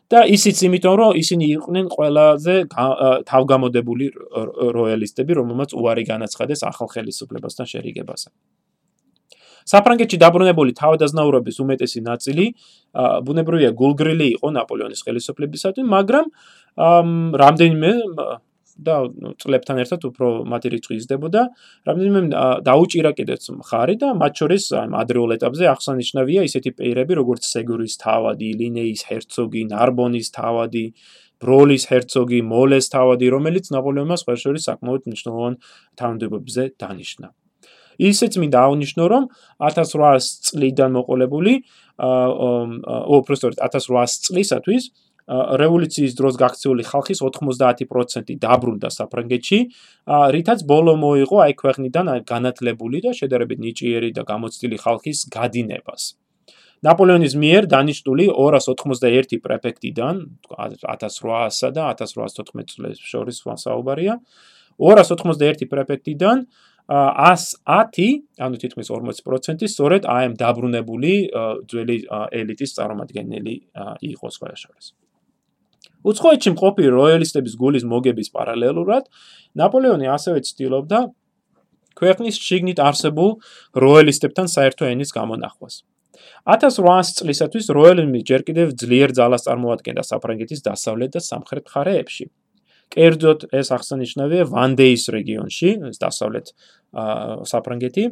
[0.08, 2.54] და ისიც იმიტომ, რომ ისინი იყვნენ ყველაზე
[3.28, 4.06] თავგამოდებული
[4.76, 8.28] როიალისტები, რომელმაც უარი განაცხადეს ახალ ხელისუფლებასთან შერიგებაზე.
[9.68, 12.44] საფრანგეთში დაბრუნებული თავდაზნაურების უმეტესი ნაწილი
[13.28, 16.26] ბუნებრივია გულგრილი იყო ნაპოლეონის ხელისუფლებისათვის, მაგრამ
[17.42, 17.90] რამდენიმე
[18.78, 18.94] და
[19.42, 21.42] წლებთან ერთად უფრო მათი რიცხვი იზრდებოდა.
[21.88, 22.20] რამდენიმე
[22.68, 28.48] დაუჭირა კიდეც მხარი და მათ შორის ამ ადრეულ ეტაპზე აღსანიშნავია ისეთი პეირები, როგორც სეგურის თავადი,
[28.60, 30.86] ლინეის ჰერცოგი, ნარბონის თავადი,
[31.42, 35.54] ბროლის ჰერცოგი, მოლეს თავადი, რომელიც ნაპოლეონმა სხვა შორის საკმაოდ მნიშვნელოვან
[35.98, 37.28] თანამდებობებზე დანიშნა.
[37.98, 39.24] ისიც მინდა აღნიშნო, რომ
[39.58, 41.54] 1800 წლიდან მოყოლებული,
[41.98, 42.50] ო,
[43.18, 44.82] უფრო სწორედ 1800 წლისათვის
[45.28, 49.58] რევოლუციის დროს გაქცეული ხალხის 90% დაბრუნდა საფრანგეთში,
[50.34, 56.16] რითაც ბოლო მოიღო აი ქვეყნიდან განათლებული და შედარებით ნიჭიერი და გამოცდილი ხალხის გადინებას.
[56.78, 60.14] ნაპოლეონის მიერ დანიშნული 291 პრეფექტიდან
[60.46, 64.14] 1800-სა და 1814 წლებს შორის ვასაუბარია
[64.78, 66.46] 291 პრეფექტიდან
[66.88, 71.12] 110, ანუ თითქმის 40% სწორედ აი ამ დაბრუნებული
[71.68, 71.96] ძველი
[72.40, 73.54] ელიტის წარმომადგენელი
[74.14, 74.94] იყო სხვა შორის.
[76.08, 79.08] უცხოეთში მყოფი როიალისტების გულის მოგების პარალელურად
[79.60, 81.00] ნაპოლეონი ასევე ცდილობდა
[81.98, 83.30] ქვეყნის შიგნით არსებულ
[83.84, 85.82] როიალისტებთან საერთო ენის გამონახვას.
[86.46, 92.24] 1800 წლისათვის როიალიზმი ჯერ კიდევ ძლიერ ძალას წარმოადგენდა საფრანგეთის დასავლეთ და სამხრეთ მხარეებში.
[92.88, 96.46] კერძოდ ეს აღსანიშნავია ვანდეის რეგიონში, ეს დასავლეთ
[97.52, 98.04] საფრანგეთი,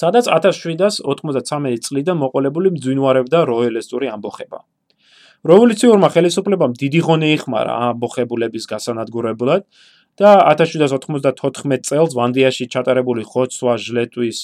[0.00, 4.62] სადაც 1793 წლიდან მოყოლებული მძვინვარებდა როიალისტური ამბოხება.
[5.44, 9.66] რევოლუციურმა ხელისუფლებამ დიდი ღონე იხმარა ამბოხებულების გასანადგურებლად
[10.16, 14.38] და 1794 წელს ვანდიაში ჩატარებული ხოცვა ჟლეტვის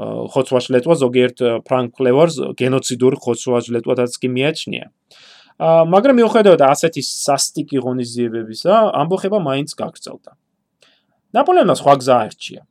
[0.00, 4.86] ხოცვა ჟლეტვა ზოგიერთ ფრანკლევარს გენოციდური ხოცვა ჟლეტვადაც კი მიაჩნია.
[5.60, 10.32] მაგრამ მიუხედავად ასეთი სასტიკი ღონისძიებებისა, ამბოხება მაინც გაგრძელდა.
[11.36, 12.62] ნაპოლეონმა სხვა გზა არჩია.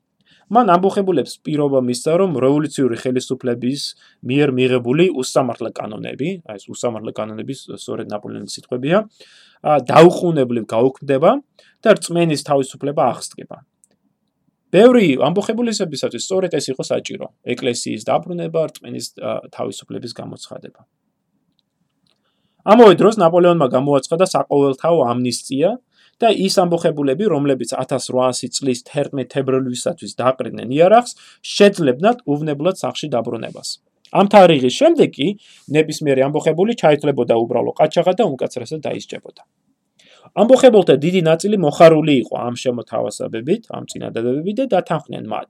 [0.49, 3.81] მან ამბოხებულებს პირობა მისცა, რომ რევოლუციური ხელისუფლების
[4.25, 8.97] მიერ მიღებული უსამართლე კანონები, აი ეს უსამართლე კანონები სწორედ ნაპოლეონის სიტყვებია,
[9.93, 11.31] დაუხუნებლივ გაუქმდება
[11.85, 13.57] და რწმენის თავისუფლება აღსდგება.
[14.73, 19.05] ბევრი ამბოხებულისებისათვის სწორედ ეს იყო საჭირო: ეკლესიის დაბრუნება, რწმენის
[19.53, 20.81] თავისუფლების გამოცხადება.
[22.69, 25.69] ამავე დროს ნაპოლეონმა გამოაცხადა საყოველთაო ამნისტია
[26.19, 31.15] და ის ამბოხებულები, რომლებიც 1800 წლის 11 თებერვლისათვის დაყრდნენ იარაღს,
[31.55, 33.69] შეძლებნათ უვნებლად სახში დაბრუნებას.
[34.09, 35.27] ამ თარიღის შემდეგ კი
[35.75, 39.41] ნებისმიერი ამბოხებული ჩაითვლებოდა უბრალო ყაჩაღად და უმკაცრესად დაისჭებოდა.
[40.41, 45.49] ამბოხებულთა დიდი ნაწილი მოხარული იყო ამ შემოთავაზებებით, ამ წინადადებებით და დათანხმდნენ მათ.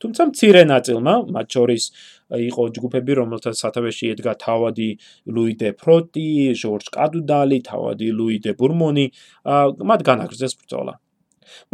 [0.00, 1.84] თუმცა მცირე ნაწილმა, მათ შორის
[2.30, 4.88] იყო ჯგუფები, რომელთა სათავეში ედგა თავადი
[5.34, 6.30] ლუი დე ფროტი,
[6.62, 9.06] ჟორჟ კადუდალი, თავადი ლუი დე ბურმონი,
[9.92, 10.94] მათ განაგრძეს ბრძოლა.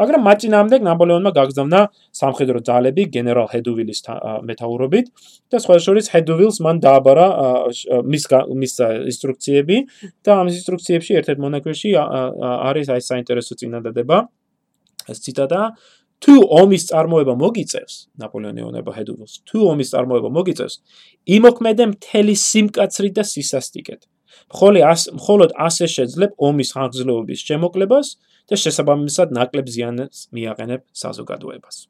[0.01, 1.81] მაგრამ მაწინამდე ნაპოლეონმა გაგზავნა
[2.21, 4.01] სამხედრო ძალები გენერალ ჰედუვილის
[4.49, 5.07] მეთაურობით
[5.53, 7.27] და სხვა შორის ჰედუვილს მან დააბარა
[8.13, 8.25] მის
[8.63, 8.75] მის
[9.13, 9.77] ინსტრუქციები
[10.25, 14.19] და ამ ინსტრუქციებში ერთ-ერთ მონაკვეთში არის აი საინტერესო წინადადება
[15.13, 15.61] ეს ციტატა
[16.25, 20.79] თუ ომის წარმოება მოგიწევს ნაპოლეონი ონება ჰედუვილს თუ ომის წარმოება მოგიწევს
[21.39, 24.07] იმოქმედე მთელი სიმკაცრით და სისასტიკეთ
[24.53, 28.15] მხოლოდ ას მხოლოდ ასე შეძლებ ომის ხანგრძლივობის შემოკლებას
[28.49, 31.85] და შესაბამისად ნაკლებ ზიანს მიაყენებ საზოგადოებას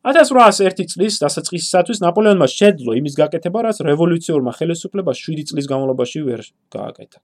[0.00, 6.40] 1801 წლის დასაწყისისათვის ნაპოლეონმა შეძლო იმის გაკეთება, რაც რევოლუციურმა ხელისუფლებამ 7 წლის განმავლობაში ვერ
[6.72, 7.20] გააკეთა.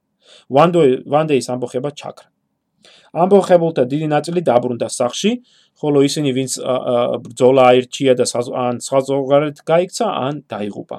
[0.53, 2.29] ვანდეის ამბოხება ჩაქრა.
[3.23, 5.33] ამბოხებულთა დიდი ნაწილი დაბრუნდა სახში,
[5.81, 6.53] ხოლო ისინი, ვინც
[7.25, 8.25] ბრძოლა აირჩია და
[8.65, 10.99] ან საზოგადოებრივ გაიქცა, ან დაიღუპა.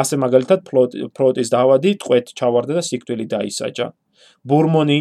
[0.00, 0.60] ასე მაგალითად,
[1.16, 3.86] ფროტის დავადი ტყვეთ ჩავარდა და სიკვდილი დაისაჯა.
[4.46, 4.98] ბურმონი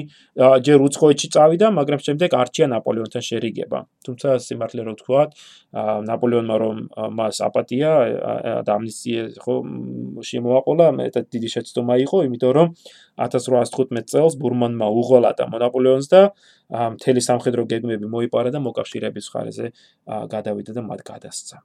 [0.65, 3.79] ჯერ უცხოეთში წავიდა, მაგრამ შემდეგ არჩია ნაპოლეონთან შერიგება.
[4.05, 5.21] თუმცა სიმართლე რო ვთქვა,
[6.09, 6.77] ნაპოლეონმა რომ
[7.17, 7.91] მას აპატია
[8.65, 9.55] და ამნისტია ხო
[10.23, 12.67] შემოაყოლა, მეტად დიდი შეცდომა იყო, იმიტომ რომ
[13.19, 16.21] 1815 წელს ბურმონმა უღოლა და მონაპოლეონს და
[16.71, 19.65] მთელი სამხედრო გეგმები მოიპარა და მოკავშირეების ხარეზე
[20.05, 21.57] გადავიდა და მათ გადასცა.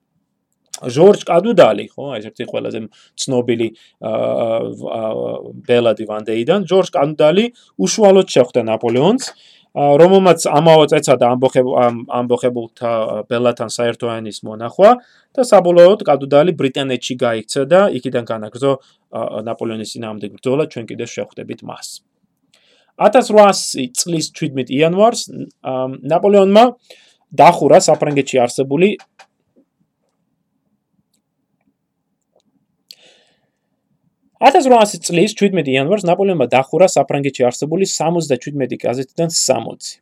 [0.80, 2.80] ჟორჟ კადუდალი, ხო, ეს ერთი ყველაზე
[3.20, 3.68] ცნობილი
[5.68, 7.44] ბელადი ვანდეიდან, ჟორჟ კადუდალი
[7.76, 9.24] უშუალოდ შეხვდა ნაპოლეონს,
[9.74, 11.74] რომელმაც ამაო წეცა და ამბოხებულ
[12.10, 12.92] ამბოხებულთა
[13.30, 14.90] ბელათან საერთო ენის მონახვა
[15.30, 18.72] და საბოლოოდ კადუდალი ბრიტანეთში გაიქცა და იქიდან განაგრძო
[19.46, 22.02] ნაპოლეონის ძინავდე ბრძოლა, ჩვენ კიდე შეხვდებით მას.
[22.98, 25.22] 1800 წლის 17 იანვარს
[26.12, 26.64] ნაპოლეონმა
[27.30, 28.98] დახურა საფრანგეთში არსებული
[34.40, 40.00] 1800 წლის 17 იანვარს ნაპოლეონმა დახურა საფრანგეთში არსებული 77 გაზეთიდან 60.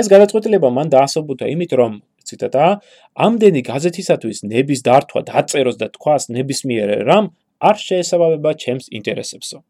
[0.00, 2.80] ეს გადაწყვეტილება მან დაასაბუთა იმით, რომ ციტატა,
[3.26, 7.28] ამდენი გაზეთისათვის ნების დართვა დაწეროს და თქვას ნებისმიერ რამ
[7.60, 9.60] არ შეესაბამება ჩემს ინტერესებსო.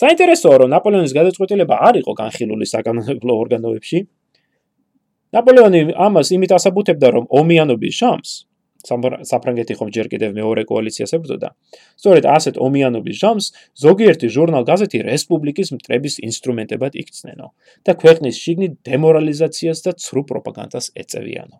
[0.00, 3.98] საინტერესოა, რომ ნაპოლეონის გადაწყვეტილება არ იყო განხილული საკანონმდებლო ორგანოებში.
[5.36, 8.30] ნაპოლეონი ამას იმით ასაბუთებდა, რომ ომიანობის შამს
[8.88, 11.48] საფრანგეთი ხომ ჯერ კიდევ მეორე კოალიციას ებრძოდა.
[12.00, 13.46] სწორედ ასეთ ომიანობის ჟამს
[13.84, 17.46] ზოგიერთი ჟურნალ-გაზეთი რესპუბლიკის მტრების ინსტრუმენტებად იქცნენო
[17.86, 21.56] და ქვეყნის შიგნით დემორალიზაციას და ცრუ პროპაგანდას ეწევიანო.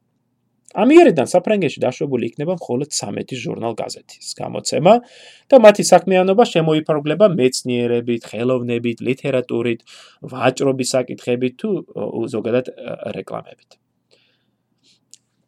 [0.70, 4.94] ამიერიდან საფრანგეთში დაშვებული იქნება მხოლოდ 13 ჟურნალ-გაზეთის გამოცემა
[5.50, 9.80] და მათი საქმიანობა შემოიფარგლება მეცნიერებით, ხელოვნებით, ლიტერატურით,
[10.30, 11.70] ვაჭრობის საკითხებით თუ
[12.30, 12.70] ზოგადად
[13.18, 13.80] რეკლამებით.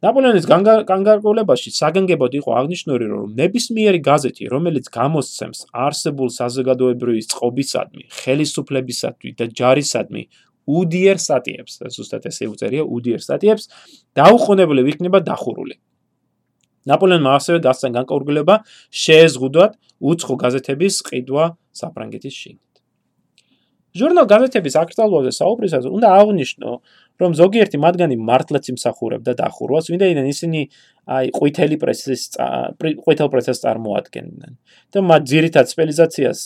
[0.03, 9.47] ნაპოლეონის განგარკულებაში საგანგებოდ იყო აღნიშნული, რომ ნებისმიერი გაზეთი, რომელიც გამოსცემს არსებულ საზოგადოებრივი წყობისადმი, ხელისუფლებისადმი და
[9.61, 10.23] ჯარისადმი
[10.67, 13.71] უდიერ სტატიებს, ზუსტად ესე უწერია უდიერ სტატიებს,
[14.19, 15.79] დაუყოვნებლივ იქნება დახურული.
[16.83, 18.55] ნაპოლეონმა ასევე დასცენ განკარგულება
[18.91, 21.45] შეეზღუდათ უცხო გაზეთების ყიდვა
[21.79, 22.72] საფრანგეთის შიგნით.
[23.93, 26.71] ჟურნალ გაზეთების აქტუალურზე საუბრისას უნდა აღნიშნო,
[27.21, 30.61] რომ ზოგიერთი მათგანი მართლაც იმსახურებდა დახურვას, ვინაიდან ისინი
[31.13, 32.23] აი ყვითელი პრესის
[33.05, 34.53] ყვითელ პრესას წარმოადგენდნენ
[34.93, 36.39] და მათ ძირითად სპეციალიზაციას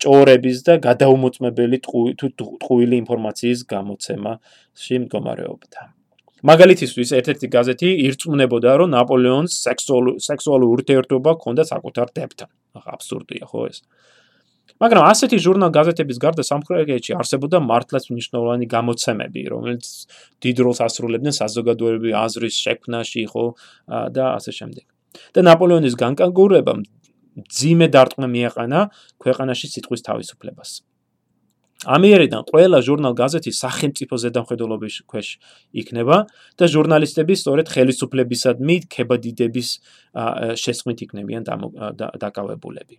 [0.00, 5.80] ჭორების და გადაუმოწმებელი ტყუილი ინფორმაციის გამოცემაში მდგომარეობდა.
[6.44, 12.50] მაგალითისთვის ერთ-ერთი გაზეთი ირწმუნებოდა, რომ ნაპოლეონს სექსუალური ურთიერთობა ჰქონდა საკუთარ დებთან.
[12.84, 13.80] აბსურდია, ხო ეს?
[14.82, 19.84] მაგრამ ასეთი ჟურნალ-გაზეთების გარდა სამხრეთში არსებობდა მართლაც მნიშვნელოვანი გამოცემები, რომელიც
[20.42, 23.44] დიდ როლს ასრულებდნენ საზოგადოებრივი აზრის შექმნაში, ხო,
[24.16, 24.86] და ასე შემდეგ.
[25.34, 26.80] და ნაპოლეონის განკარგურებამ
[27.58, 28.80] ძიმე დარტყმა მიაყენა
[29.22, 30.70] ქვეყანაში სიტყვის თავისუფლებას.
[31.84, 35.28] ამიერიდან ყველა ჟურნალ-გაზეთი სახელმწიფო ზედამხედველობის ქვეშ
[35.80, 36.16] იქნება
[36.58, 39.68] და ჟურნალისტები სწორედ ხელისუფლებისადმი ქებადიდების
[40.62, 41.42] შესწმით იქნებიან
[42.24, 42.96] დაკავებულები.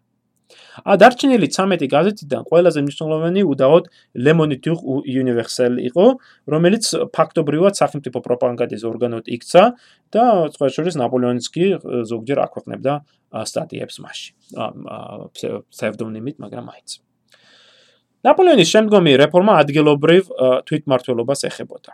[0.86, 3.86] ა დარჩენილი 13 გაზეთიდან ყველაზე მნიშვნელოვანი უდაოდ
[4.25, 6.05] Le Moniteur Universel იყო,
[6.53, 6.84] რომელიც
[7.15, 9.63] ფაქტობრივად სახელმწიფო პროპაგანდის ორგანოდ იქცა
[10.13, 11.65] და სხვა შორის ნაპოლეონის კი
[12.12, 12.93] ზოგჯერ აქვეყნებდა
[13.49, 14.29] სტატიებს მასში.
[15.36, 16.89] ფსევდონიმით, მაგრამ მაინც.
[18.25, 20.23] ნაპოლეონის შემდგომი რეფორმა ადგილობრივ
[20.69, 21.91] თვითმართველობას ეხებოდა.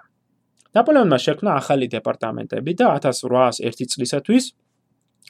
[0.76, 4.44] ნაპოლეონმა შექმნა ახალი დეპარტამენტები და 1801 წლისათვის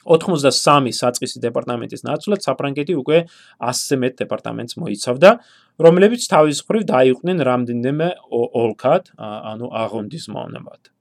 [0.06, 3.18] 83 საწყისი დეპარტამენტის ნაცვლად საფრანგეთი უკვე
[3.58, 5.30] 100-ზე მეტ დეპარტამენტს მოიცავდა,
[5.82, 8.08] რომლებიც თავის მხრივ დაიყვნენ რამდენიმე
[8.62, 10.92] ოლქად, ანუ აღონდისმონებად.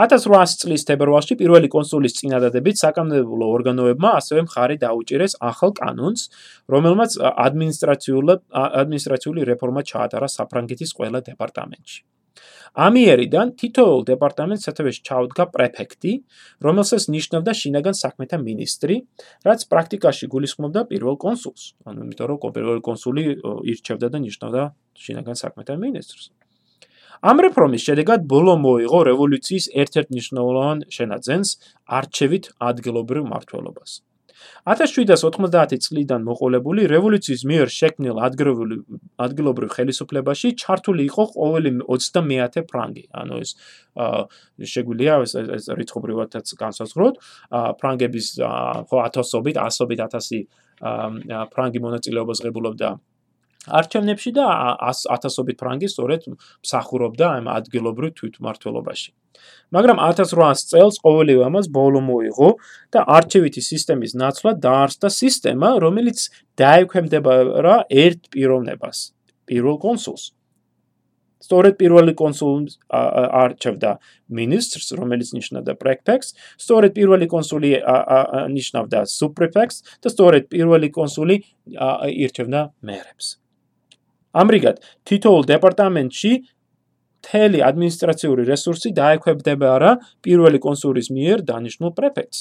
[0.00, 6.22] 1800 წლის თებერვალში პირველი კონსულის წინადადებით საკანონმდებლო ორგანოებმა ასევე მხარი დაუჭირეს ახალ კანონს,
[6.72, 12.00] რომელმაც ადმინისტრაციული ადმინისტრაციული რეფორმა ჩაატარა საფრანგეთის ყველა დეპარტამენტში.
[12.86, 16.12] ამიერიდან თითოეულ დეპარტამენტს სათავეში ჩაუდგა პრეფექტი,
[16.62, 18.96] რომელსაც ნიშნავდა შინაგან საქმეთა მინისტრი,
[19.48, 21.62] რაც პრაქტიკაში გულისხმობდა პირველ კონსულს.
[21.86, 23.22] ანუ იმიტომ რომ პირველი კონსული
[23.74, 24.62] ირჩევდა და ნიშნავდა
[25.04, 26.24] შინაგან საქმეთა მინისტრს.
[27.20, 31.48] ამ რეფორმის შედეგად ბოლო მოიღო რევოლუციის ერთ-ერთ მნიშვნელოვან შენაძენს
[31.98, 33.90] არჩევით ადგილობრივ მართლობას.
[34.68, 38.80] 1790 წლიდან მოყოლებული რევოლუციის მიერ შექმნილ ადგილობრივ
[39.26, 43.04] ადგილობრივ ხელისუფლებაში ჩართული იყო ყოველი 29 ფრანგი.
[43.10, 43.50] ანუ ეს
[44.74, 47.14] შეგვიძლია ეს რიცხობრივადაც განსაზღვროთ.
[47.80, 48.26] ფრანგების
[48.88, 50.40] ხო ათასობით, ასობით, ათასი
[51.52, 52.96] ფრანგი მონაწილეობას ღებულობდა
[53.68, 54.44] არჩევნებში და
[54.88, 59.10] ათასობით ფრანგი სწორედ მსახურობდა ამ ადგილობრივ თვითმმართველობაში.
[59.76, 62.50] მაგრამ 1800 წელს ყოველივე ამას ბოლო მოიღო
[62.92, 66.18] და არჩევითი სისტემის ნაცვლად დაარსდა სისტემა, რომელიც
[66.56, 69.12] დაექვემდებარა ერთ პიროვნებას.
[69.44, 70.32] პირველ კონსულს.
[71.40, 73.90] სწორედ პირველი კონსული არჩევდა
[74.28, 77.80] ministers, რომელიც ნიშნავდა prefects, სწორედ პირველი კონსული
[78.56, 81.40] ნიშნავდა subprefects და სწორედ პირველი კონსული
[82.24, 83.40] ირჩევდა მერებს.
[84.30, 84.76] ამრიგად,
[85.08, 86.32] თითოეულ დეპარტამენტში
[87.20, 89.92] მთელი ადმინისტრაციული რესურსი დაექვემდებარა რა
[90.24, 92.38] პირველი კონსულის მიერ დანიშნულ პრეფექტს.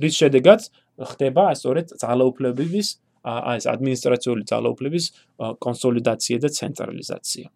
[0.00, 0.60] რის შედეგად
[1.10, 2.88] ხდება სწორედ ძალაუფლებების
[3.24, 5.04] ეს ადმინისტრაციული ძალაუფლების
[5.64, 7.46] კონსოლიდაცია და ცენტრალიზაცია.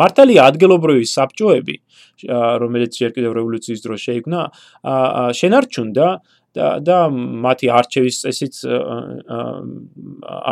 [0.00, 1.76] მართალია ადგილობრივი საბჭოები,
[2.62, 4.40] რომელიც ჯერ კიდევ რევოლუციის დროს შეიქმნა,
[5.38, 6.06] შენარჩუნდა
[6.54, 8.54] და და მათი არჩევის წესიც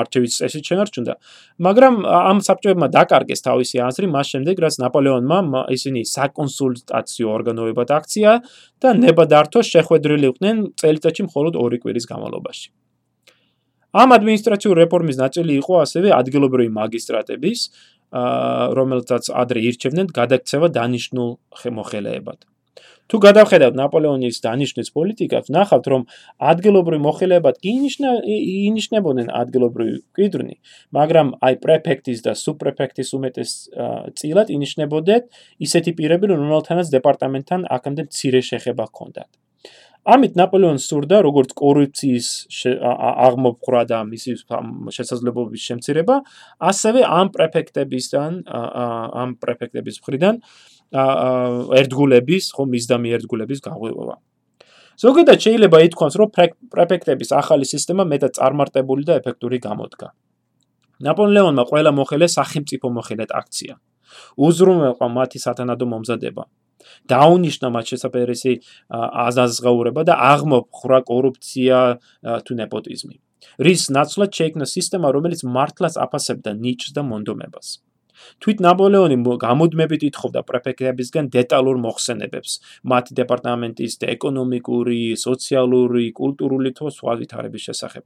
[0.02, 1.14] არჩევის წესიც შენარჩუნდა.
[1.66, 5.38] მაგრამ ამ საბჭოებმა დაკარგეს თავისი აზრი მას შემდეგ, რაც ნაპოლეონმა
[5.76, 8.30] ისინი საკონსულტაციო ორგანოებად აქცია
[8.82, 12.68] და ნებადართოს შეხვედრილი იყვნენ წელიწადში მხოლოდ 2 კვირის განმავლობაში.
[13.92, 17.60] ამ ადმინისტრაციული რეფორმის ნაწილი იყო ასევე ადგილობრივი მაგისტრატების,
[18.78, 21.30] რომელთაც ადრე ირჩევდნენ გადაქცევა დანიშნულ
[21.76, 22.51] მოხელეებად.
[23.10, 26.02] თუ გადავხედავთ ნაპოლეონის დანიშნვის პოლიტიკას, ნახავთ, რომ
[26.52, 30.56] ადგილობრივი მოხელეებად ინიშნა ინიშნებოდნენ ადგილობრივი კვიდრნი,
[30.96, 33.50] მაგრამ აი პრეფექტის და სუპრეფექტის უმეტეს
[34.18, 35.22] წილად ინიშნებოდნენ
[35.68, 39.30] ისეთი პირები, რომელთანაც დეპარტამენტთან აქამდე მცირე შეხება ჰქონდათ.
[40.02, 42.28] ამით ნაპოლეონს სურდა როგორც კორუფციის
[43.22, 44.34] აღმოფხვრა და მისი
[44.96, 46.16] შესაძლებლობების შემცირება,
[46.58, 50.42] ასევე ამ პრეფექტებისგან ამ პრეფექტების მხრიდან
[50.92, 54.16] ერთგულების, ხო მისდამი ერთგულების გაღვივება.
[55.02, 56.28] ზოგადად შეიძლება ითქვას, რომ
[56.72, 60.08] პრეფექტების ახალი სისტემა მეტად წარმარტებული და ეფექტური გამოდგა.
[61.02, 63.74] ნაპოლეონმა ყველა მოხელე სახელმწიფო მოხელეთ აქცია.
[64.36, 66.44] უზრუნველყა მათი სათანადო მომზადება.
[67.08, 68.52] დაუნიშნა მათ შესაძერესი
[69.26, 71.78] აზაზღაურება და აღმოფხვრა კორუფცია
[72.44, 73.16] თუ ნეპოტიზმი.
[73.66, 77.82] რის ნაცვლად შეიქმნა სისტემა, რომელიც მართლაც აფასებდა ნიჭს და მონდომებას.
[78.42, 82.52] თვით ნაპოლეონი გამოდმებით ითხოვდა პრეფექტებისგან დეტალურ მოხსენებებს
[82.92, 88.04] მათი დეპარტამენტის და ეკონომიკური, სოციალური, კულტურული თუ სხვა ვითარების შესახებ,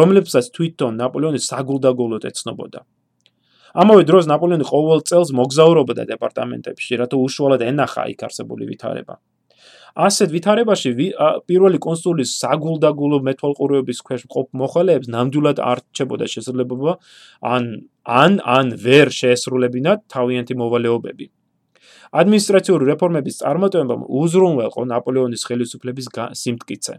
[0.00, 2.80] რომლებსაც თვითონ ნაპოლეონი საგულდაგულოდ ეცნობოდა.
[3.78, 9.20] ამავე დროს ნაპოლეონი ყოველ წელს მოგზაურობდა დეპარტამენტებში, რათა უშუალოდ ენახა იქ არსებული ვითარება.
[9.94, 10.90] ასეთ ვითარებაში
[11.48, 16.92] პირველი კონსულის საგულდაგულო მეთვალყურეობის ქვეშ მყოფ მოხელეებს ნამდვილად არ რჩებოდა შესაძლებლობა
[17.54, 17.64] ან
[18.04, 21.26] ან ან ვერ შეესრულებინათ თავიანთი მოვალეობები.
[22.08, 26.06] ადმინისტრაციული რეფორმების წარმატებამ უზრუნველყო ნაპოლეონის ხელისუფლების
[26.40, 26.94] სიმტკიცე.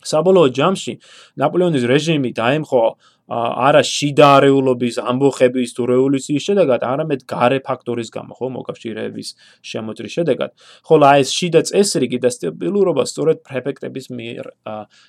[0.00, 0.92] საბოლოო ჯამში
[1.36, 2.82] ნაპოლეონის რეჟიმი დაემხო
[3.30, 9.28] არა შიდა არეულობის ამბოხების თუ რევოლუციის შედეგად, არამედ გარე ფაქტორის გამო, ხო, მოკავშირეების
[9.62, 10.50] შემოწრის შედეგად.
[10.82, 14.44] ხოლო აი ეს შიდა წესრიგი და სტაბილურობა სწორედ პრეფექტების მიერ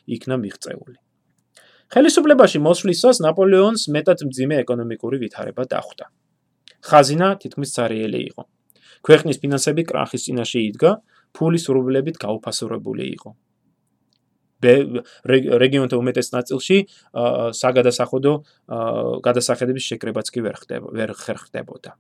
[0.06, 0.98] იქნა მიღწეული.
[1.92, 6.06] ხელისუფლებაში მოსვლისას ნაპოლეონს მეტად მძიმე ეკონომიკური ვითარება დახვდა.
[6.86, 8.44] ხაზინა თითქმის цаრიელი იყო.
[9.02, 10.92] ქვეყნის ფინანსები კრახის წინაშე იდგა,
[11.34, 13.34] ფულის რუბლებით გაუფასურებული იყო.
[14.64, 16.78] რეგიონთა უმეტეს ნაწილში
[17.62, 18.34] საგადასახოდო
[19.26, 21.98] გადასახედების შეკრებაც კი ვერ ხდება, ვერ ხერხდებოდა.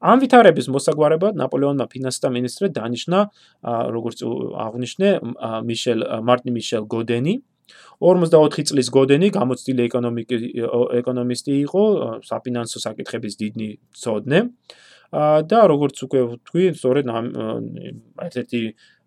[0.00, 3.18] ამ ვითარების მოსაგვარებლად ნაპოლეონმა ფინანსთა მინისტრად დანიშნა,
[3.92, 5.08] როგორც აღნიშნე,
[5.68, 7.34] მიშელ მარტინ მიშელ გოდენი.
[8.00, 10.40] 54 წლის გოდენი გამოცდილი ეკონომიკის
[11.04, 11.82] ეკონომისტი იყო,
[12.24, 14.40] საფინანსო საკითხების დიდი მწოდნე.
[15.10, 17.26] და როგორც უკვე ვთქვი, სწორედ ამ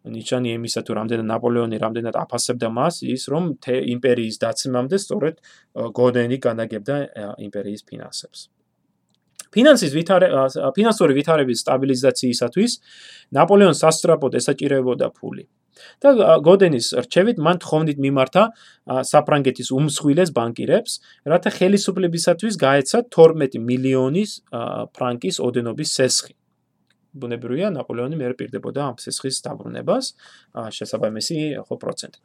[0.04, 5.36] ესეთი ნიჩანი ემისა თუ რამდენად ნაპოლეონი რამდენად აფასებდა მას ის რომ იმპერიის დაცემამდე სწორედ
[5.96, 6.96] გოდენი განაგებდა
[7.40, 8.50] იმპერიის ფინანსებს.
[9.54, 10.28] ფინანსის ვითარე
[10.76, 12.72] ფინანსური ვითარების სტაბილიზაციისათვის
[13.38, 15.48] ნაპოლეონს სასტრაპოდ ესაჭირებოდა ფული.
[16.02, 18.44] და გოდენის რჩევით მან თხოვნით მიმართა
[19.10, 24.32] საფრანგეთის უმსხვილეს ბანკირებს, რათა ხელისუფლებისათვის გაეცა 12 მილიონის
[24.94, 26.34] ფრანკის ოდენობის სესხი.
[27.14, 30.12] ბუნებრივია ნაპოლეონი მე პირდებოდა ამ სესხის დაბრუნებას
[30.78, 32.24] შესაბამისი ხო პროცენტით.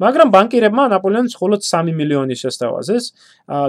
[0.00, 3.04] მაგრამ ბანკირებმა ნაპოლეონს მხოლოდ 3 მილიონი შესთავაზეს,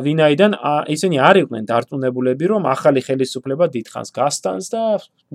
[0.05, 0.51] ვინაიდან
[0.95, 4.83] ისინი არ იყვნენ დარწმუნებულები, რომ ახალი ხელისუფლება დიდხანს გასტანს და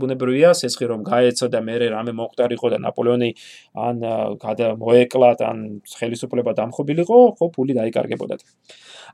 [0.00, 3.30] ბუნებრივია სესხი რომ გაეცა და მე რამე მოყდარიყო და ნაპოლეონი
[3.76, 3.96] ან
[4.40, 8.40] გადამოეკლათ ან ხელისუფლება დამხობილიყო, ხო ფული დაიკარგებოდათ.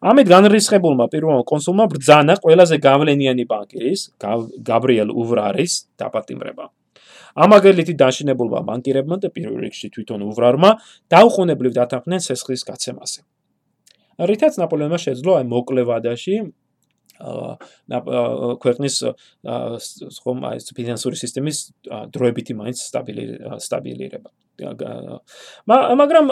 [0.02, 4.00] ამით განრისხებულმა პირველმა კონსულმა ბრძანა ყველაზე გავლენიანი ბანკირის
[4.70, 6.70] გაბრიელ უვრარის დაპატიმრება.
[7.34, 10.70] ამაგერლითი დაშინებულმა ბანკირებმა და პირველ რიგში თვითონ უვრარმა
[11.12, 13.20] დაუხონებლივ დათანხმდნენ სესხის გაცემაზე.
[14.20, 16.36] რითაც ნაპოლეონმა შეძლო აი მოკლევადაში
[18.62, 18.94] ქვეყნის
[20.22, 23.24] ხომ აი ფინანსური სისტემის დროებითი მაინც სტაბილი
[23.62, 24.30] სტაბილირება.
[24.62, 26.26] მაგრამ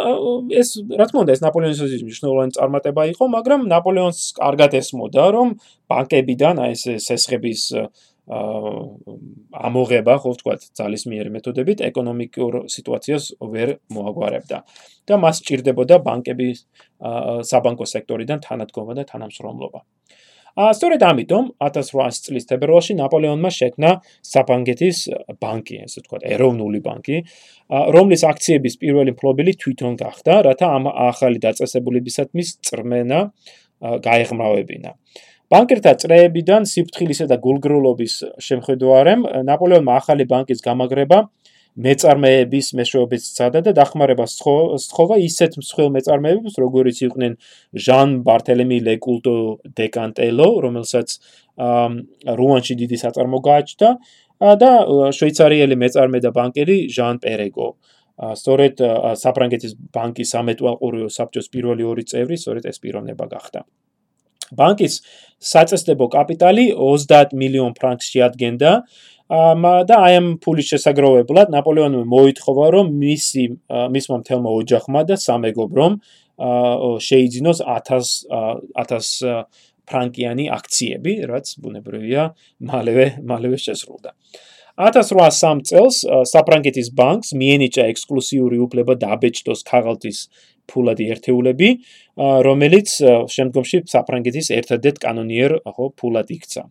[0.53, 5.48] ეს რა თქმა უნდა ეს ნაპოლეონის მნიშვნელოვანი წარმატება იყო, მაგრამ ნაპოლეონს კარგად ესმოდა, რომ
[5.88, 7.62] ბანკებიდან აი ეს სესხების
[8.28, 14.58] ამოღება, ხო ვთქვათ, ძალის მიერ მეთოდებით ეკონომიკურ სიტუაციას ვერ მოაგვარებდა.
[15.06, 16.58] და მას სჭირდებოდა ბანკების
[17.50, 19.80] საბანკო სექტორიდან თანადგომა და თანამშრომლობა.
[20.58, 23.90] ა სწორედ ამიტომ 1800 წლის თებერვალში ნაპოლეონმა შექმნა
[24.26, 24.98] საფრანგეთის
[25.38, 27.16] ბანკი, ესე ვთქვათ, ეროვნული ბანკი,
[27.70, 33.20] რომლის აქციების პირველი მფლობელი თვითონ გახდა, რათა ამ ახალი დაწესებულებისათვის წრმენა
[33.80, 34.90] გაეღმრავებინა.
[35.51, 38.12] ბანკერთა წრეებიდან სიფრთხილისა და გულგრილობის
[38.46, 41.18] შემხედვარემ ნაპოლეონმა ახალი ბანკის გამაგრება
[41.86, 47.34] მეწარმეების მეშვეობით სცადა და დახმარება სთხოვა ისეთ მსხვილ მეწარმეებს, როგორიც იყვნენ
[47.86, 49.34] ჟან ბარტელემი ლეკულტო
[49.80, 51.18] დეკანტელო, რომელსაც
[52.42, 53.90] რუანში დიდი საწარმო გააჩნდა
[54.62, 54.70] და
[55.18, 57.68] შვეიცარიელი მეწარმე და ბანკერი ჟან პერეგო.
[58.38, 58.82] სწორედ
[59.18, 63.64] საფრანგეთის ბანკის სამეთვალყურეო საბჭოს პირველი ორი წევრი სწორედ ეს პიროვნება გახდა.
[64.57, 65.01] ბანკის
[65.53, 68.72] საწესდებო კაპიტალი 30 მილიონ ფრანკს შეადგენდა
[69.30, 73.44] და აი ამ ფულის შესაგროვებლად ნაპოლეონმა მოითხოვა რომ მისი
[73.94, 75.92] მისმა მთელმა ოჯახმა და სამეგობრომ
[77.09, 78.14] შეიძინოს 1000
[78.74, 79.44] 1000
[79.90, 82.30] ფრანკიანი აქციები, რაც ბუნებრივია,
[82.70, 84.14] მალევე მალევე შესრულდა.
[84.80, 85.96] 1803 წელს
[86.30, 90.20] საფრანგეთის ბანკს მიენიჭა ექსკლუზიური უფლება დაბეჭდოს ქაღალდის
[90.70, 91.68] ფულადი ერთეულები,
[92.46, 92.96] რომელიც
[93.34, 96.64] შემდგომში საფრანგეთის ერთადერთ კანონიერ ხო ფულად იქცა.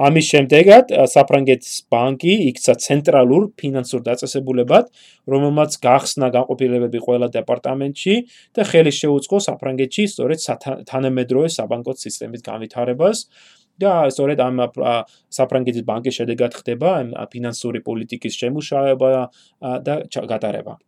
[0.00, 4.86] ამის შემდეგად საფრანგეთის ბანკი იქცა ცენტრალურ ფინანსურ დაწესებულებად,
[5.28, 8.14] რომელმაც გახსნა განყოფილებები ყველა დეპარტამენტში
[8.56, 10.38] და ხელი შეუწყო საფრანგეთში სწორედ
[10.88, 13.26] თანამედროვე საბანკო სისტემის განვითარებას.
[13.80, 14.62] და სწორედ ამ
[15.38, 16.92] საფრანგეთის ბანკის შედეგად ხდება
[17.32, 19.10] ფინანსური პოლიტიკის შემუშავება
[19.88, 19.94] და
[20.34, 20.78] გატარება.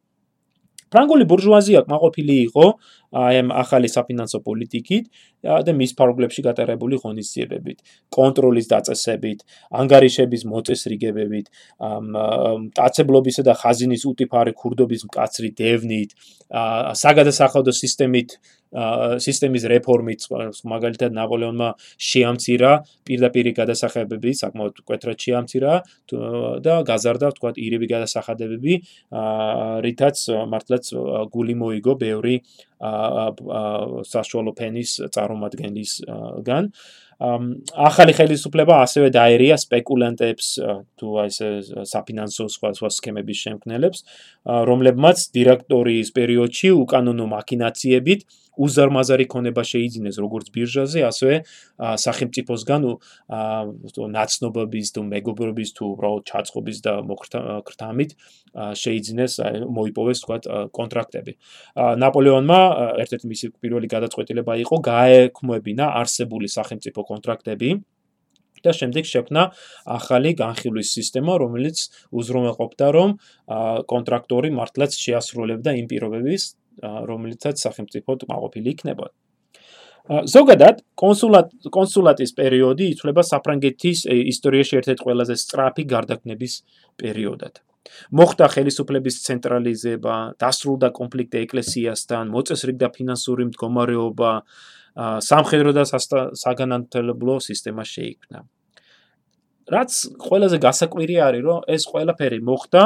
[0.93, 2.64] ფრანგული ბურჟუაზია კმაყოფილი იყო
[3.16, 5.05] ამ ახალი საფინანსო პოლიტიკით
[5.66, 7.78] და მის ფარგლებში გატარებული ღონისძიებებით,
[8.16, 9.38] კონტროლის დაწესებით,
[9.80, 11.47] ანგარიშების მოწესრიგებებით,
[12.68, 16.11] მტაცებლობისა და ხაზინის უტიფარი ქურდობის მკაცრი დევნით,
[17.05, 18.36] საგადასახადო სისტემით
[18.73, 20.27] სისტემის რეფორმით
[20.64, 21.68] მაგალითად ნაპოლეონმა
[22.01, 22.73] შეამცირა
[23.09, 25.73] პირდაპირ გადასახადებები, საკმაოდ კვეთრად შეამცირა
[26.64, 28.75] და გაზარდა თქვა ირები გადასახადებები,
[29.85, 30.16] რითაც
[30.49, 30.85] მართლაც
[31.33, 32.37] გული მოიგო ბევრი
[34.09, 36.73] საშუალო ფენის წარმომადგენლისგან.
[37.23, 40.47] ახალი ხელისუფლება ასევე დაერია სპეკულანტებს
[40.99, 41.37] თუ ეს
[41.87, 43.99] საფინანსო სხვა სხვა სქემების შემქმნელებს,
[44.70, 48.27] რომლებმაც დირექტორის პერიოდში უკანონო მაკინაციებით
[48.59, 51.36] უზარმაზარი ქონება შეიძინეს როგორც ბირჟაზე, ასევე
[51.80, 52.80] სახელმწიფოსგან
[54.16, 58.11] ნაცნობების თუ მეგობრობის თუ უბრალოდ ჩაწყობის და მოქრთამით
[58.82, 59.32] შეიძინეს
[59.72, 60.36] მოიპოვეს თქვა
[60.76, 61.32] კონტრაქტები.
[62.03, 62.61] ნაპოლეონმა
[63.03, 67.70] ერთ-ერთი მისი პირველი გადაწყვეტილება იყო გაექმებინა არსებული სახელმწიფო კონტრაქტები
[68.62, 69.42] და შემდეგ შექმნა
[69.90, 71.78] ახალი განხილვის სისტემა, რომელიც
[72.14, 73.11] უზრუნველყოფდა, რომ
[73.90, 76.42] კონტრაქტორი მართლაც შეასრულებდა იმ პირობების
[76.81, 79.14] რომლითაც სახელმწიფო მაყოფილი იქნებოდა.
[80.03, 86.53] ზოგადად, კონსულატ კონსულატის პერიოდი ითვლება საფრანგეთის ისტორიაში ერთ-ერთ ყველაზე სწრაფი გარდაქმნების
[86.99, 87.62] პერიოდად.
[88.11, 94.33] მოხდა ხელისუფლების ცენტრალიზება, დასრულდა კონფლიქტი ეკლესიასთან, მოწესრიგდა ფინანსური მდგომარეობა,
[95.31, 98.39] სამხედრო და საგანმანათლებლო სისტემა შეიქმნა.
[99.73, 102.83] რაც ყველაზე გასაკვირი არის, რომ ეს ყველაფერი მოხდა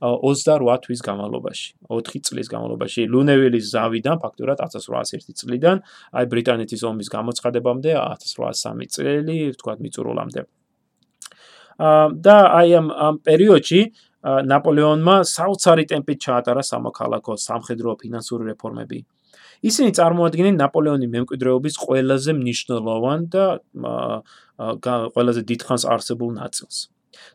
[0.00, 5.82] 28 თვის განმავლობაში, 4 წლის განმავლობაში, ლუნევილის ზავიდან ფაქტურად 1801 წლიდან,
[6.14, 10.40] აი ბრიტანეთის ომის გამოცხადებამდე 1803 წელი, ვთქვათ, მიწურულამდე.
[11.78, 13.80] აა და აი ამ ამ პერიოდში
[14.50, 18.98] ნაპოლეონმა საოცარი ტემპით ჩაატარა სამოქალაქო სამხედრო ფინანსური რეფორმები.
[19.62, 23.44] ისინი წარმოადგენენ ნაპოლეონის მემკვიდრეობის ყველაზე მნიშვნელოვან და
[25.14, 26.76] ყველაზე დიდხანს არსებულ ნაწილს.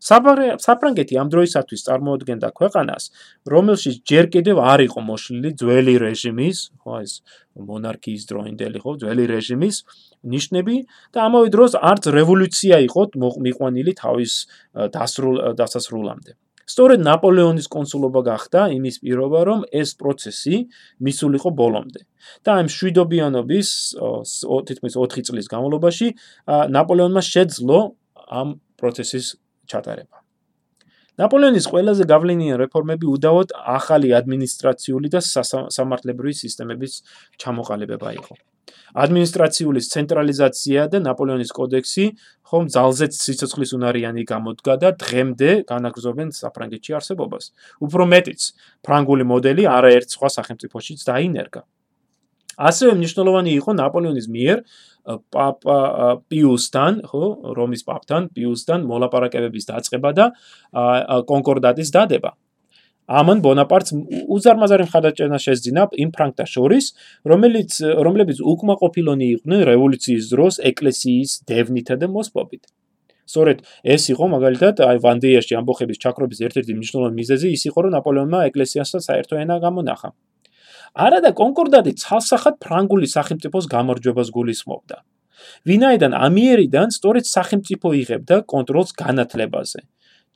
[0.02, 3.04] საფრანგეთი ამ დროისათვის წარმოადგენდა ქვეყანას,
[3.54, 7.14] რომელშიც ჯერ კიდევ არ იყო მოშლილი ძველი რეჟიმის, ხო ეს
[7.54, 9.76] მონარქიის დროინდელი ხო, ძველი რეჟიმის
[10.24, 10.76] ნიშნები
[11.14, 14.32] და ამავე დროს არც რევოლუცია იყო მიყვანილი თავის
[14.74, 16.34] დასრულ დასასრულამდე.
[16.64, 20.56] სწორედ ნაპოლეონის კონსულობა გახდა იმის პირობა, რომ ეს პროცესი
[21.04, 22.02] მისულიყო ბოლომდე.
[22.44, 23.70] და ამ შვიდობიანობის
[24.68, 26.08] თითქმის 4 წლის განმავლობაში
[26.48, 27.80] ნაპოლეონმა შეძლო
[28.32, 30.18] ამ პროცესის ჩატარება.
[31.22, 36.94] ნაპოლეონის ყველაზე გავლენიანი რეფორმები უდავოდ ახალი ადმინისტრაციული და სამართლებრივი სისტემების
[37.38, 38.34] ჩამოყალიბება იყო.
[38.94, 42.06] ადმინისტრაციული ცენტრალიზაცია და ნაპოლეონის კოდექსი
[42.50, 47.44] ხომ ძალზედ სიცოცხლის უნარიანი გამოდგა და დღემდე განაგრძობენ საფრანგეთში არსებობას.
[47.82, 48.42] უფრო მეტიც,
[48.86, 51.62] ფრანგული მოდელი არაერთ სხვა სახელმწიფოშიც დაინერგა.
[52.58, 54.58] ასევე მნიშვნელოვანი იყო ნაპოლეონის მიერ
[55.04, 55.78] პაპა
[56.32, 57.24] პიუსთან, ხო,
[57.58, 60.26] რომის პაპთან, პიუსთან მოლაპარაკებების დაწყება და
[61.28, 62.32] კონკორდატის დადება.
[63.04, 63.92] ამან ბონაპარტს
[64.32, 66.86] უზარმაზარი მხარდაჭერა შეძინა იმ ფრანკთა შორის,
[67.28, 72.64] რომელიც რომლებიც უკმაყოფილონი იყვნენ რევოლუციის დროს ეკლესიის დევნითა და მოსპობით.
[73.28, 78.40] სწორედ ეს იყო მაგალითად აი ვანდეიაში ამბოხების ჩაქრობის ერთ-ერთი მნიშვნელოვანი მიზეზი ის იყო, რომ ნაპოლეონმა
[78.52, 80.10] ეკლესიასთან საერთო ენა გამონახა.
[80.94, 84.98] არადა კონკორდატი ცალსახად ფრანგული სახელმწიფოს გამარჯვებას გულისხმობდა.
[85.68, 89.82] ვინაიდან ამიერიდან სწორედ სახელმწიფო იღებდა კონტროლს განათლებაზე.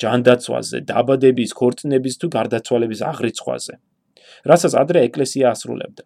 [0.01, 3.73] ჯანდაცვაზე, დაბადების, ქორწინების თუ გარდაცვალების აღრიცხვაზე,
[4.49, 6.03] რასაც ადრე ეკლესია ასრულებდა.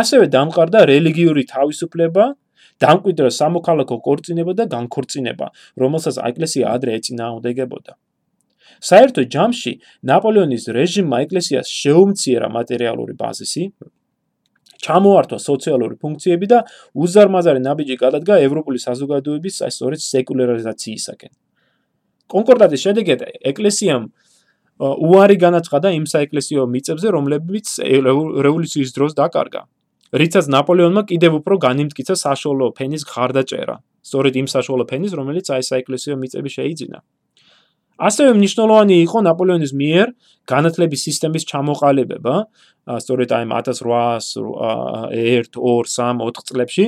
[0.00, 2.24] ასევე დამყარდა რელიგიური თავისუფლება,
[2.80, 5.46] დამკვიდრა სამოქალაქო ქორწინება და განქორწინება,
[5.76, 7.92] რომელსაც ეკლესია ადრე ეწინააღმდეგებოდა.
[8.84, 9.72] საერთო ჯამში
[10.10, 13.64] ნაპოლეონის რეჟიმმა ეკლესიას შეუმციერა მატერიალური ბაზისი,
[14.84, 16.58] ჩამოართვა სოციალური ფუნქციები და
[16.92, 21.32] უზარმაზარი ნაბიჯი გადადგა ევროპული საზოგადოების სწორედ სეკულარიზაციისაკენ.
[22.28, 23.20] კონკორდატის შედეგად
[23.50, 24.04] ეკლესიამ
[24.80, 27.66] უარი განაცხადა იმ საეკლესიო მიწებზე, რომლებიც
[28.44, 29.62] რევოლუციის დროს დაკარგა.
[30.14, 33.76] რითაც ნაპოლეონმა კიდევ უფრო განიმტკიცა საშუალო ფენის ხარდაჭერა.
[34.04, 36.98] სწორედ იმ საშუალო ფენის, რომელიც აი საეკლესიო მიწები შეიძინა.
[38.08, 40.06] ასევე მნიშვნელოვანი იყო ნაპოლეონის მიერ
[40.50, 42.34] განათლების სისტემის ჩამოყალიბება,
[43.00, 46.84] სწორედ აი 1801, 2, 3, 4 წლებში,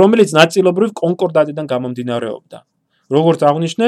[0.00, 2.58] რომელიც ნაწილობრივ კონკორდატიდან გამომდინარეობდა.
[3.12, 3.86] როგორც აღნიშნე,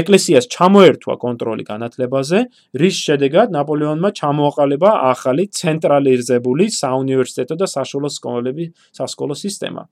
[0.00, 2.38] ეკლესიას ჩამოერთვა კონტროლი განათლებაზე,
[2.80, 8.64] რის შედეგად ნაპოლეონმა ჩამოაყალიბა ახალი ცენტრალიზებული საუნივერსიტეტო და საშუალო სკოლები,
[8.98, 9.86] სასკოლო სისტემა.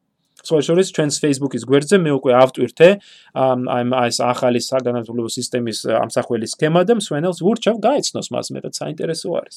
[0.46, 2.88] სხვა შორის ჩვენს Facebook-ის გვერდზე მე უკვე ავტვირთე
[3.34, 9.56] ამ ეს ახალი საგანათლებლო სისტემის ამსახველი სქემა და მსვენელს ვურჩევ გაეცნოს მას მეტად საინტერესო არის.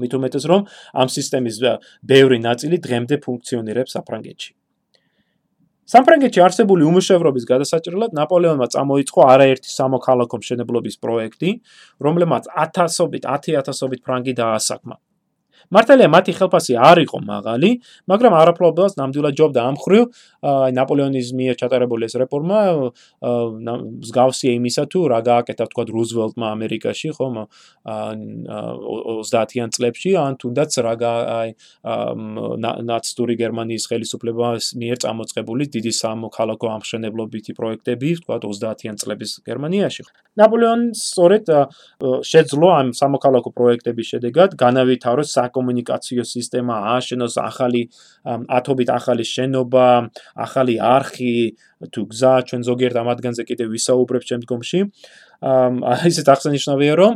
[0.00, 1.56] მით უმეტეს რომ ამ სისტემის
[2.06, 4.52] ბევრი ნაწილი დღემდე ფუნქციონირებს საფრანგეთში.
[5.90, 11.50] სამფრანგეთში არსებული უმუშევრობის გადასაჭრელად ნაპოლეონმა წამოიწყო არაერთი სამოქალაქო მშენებლობის პროექტი,
[12.06, 14.96] რომლებმაც 1000-ობით, 10000-ობით ფრანგი დაასაკმა.
[15.70, 17.70] მართალია მათი ხელფასი არ იყო მაღალი,
[18.10, 22.60] მაგრამ არაფრობელს ნამდვილად ჯობდა ამ ხრივ აი ნაპოლეონის მიერ ჩატარებული ეს რეფორმა
[23.20, 27.36] მსგავსია იმისა თუ რა გააკეთა თქვა რუზველტმა ამერიკაში ხომ
[27.84, 31.48] 30-იან წლებში ან თუნდაც რა აი
[32.88, 40.02] ნაცისტური გერმანიის ხელისუფლებას მიერ წამოწყებული დიდი სამოქალაქო ამშენებლობითი პროექტები თქვა 30-იან წლების გერმანიაში.
[40.40, 41.44] ნაპოლეონს სწორედ
[42.24, 47.82] შეძლო ამ სამოქალაქო პროექტების შედეგად განავითაროს საკ საკომუნიკაციო სისტემა, ააშენოს ახალი
[48.24, 49.86] ათობით ახალი შენობა,
[50.36, 51.34] ახალი არხი,
[51.92, 54.80] თუ გზა ჩვენ ზოგიერთ ამ ადგანზე კიდე ვისაუბრებ შემდგომში.
[55.40, 57.14] აა ისეთ აღსანიშნავია რომ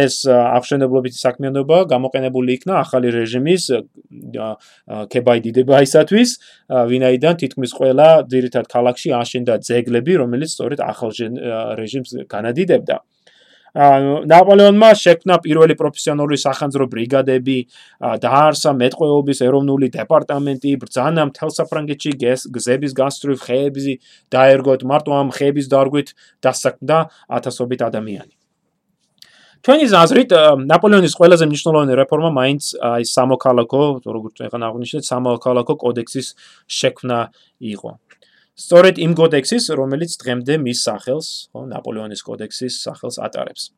[0.00, 3.64] ეს აღშენებლობითი საქმიანობა გამოყენებული იქნა ახალი რეჟიმის
[5.12, 6.30] კებაიდიდებაისათვის,
[6.72, 11.12] ვინაიდან თითქმის ყველა ძირითად ქალაქში აშენდა ძეგლები, რომელიც სწორედ ახალ
[11.76, 12.96] რეჟიმს განადიდებდა.
[13.74, 17.58] ნაპოლეონმა შექმნა პირველი პროფესიონალური სახანძრო ბრიგადები,
[18.24, 22.10] დაარსა მეტყველების ეროვნული დეპარტამენტი, ბრძანა მთელ საფრანგეთში
[22.50, 23.94] გზების გასწრიფ ხეებზე,
[24.34, 26.08] დაერგოთ მარტო ამ ხეების დარგვით
[26.42, 26.98] დასაქმდა
[27.30, 28.34] ათასობით ადამიანი.
[29.60, 30.30] ჩვენი აზრით,
[30.72, 36.28] ნაპოლეონის ყველაზე მნიშვნელოვანი რეფორმა მაინც აი სამოქალაქო, როგორც ეხლა აღნიშნეთ, სამოქალაქო კოდექსის
[36.64, 37.18] შექმნა
[37.60, 37.90] იყო.
[38.60, 43.72] სწორედ იმ კოდექსის, რომელიც დღემდე მის სახელს, ხო, ნაპოლეონის კოდექსის სახელს ატარებს.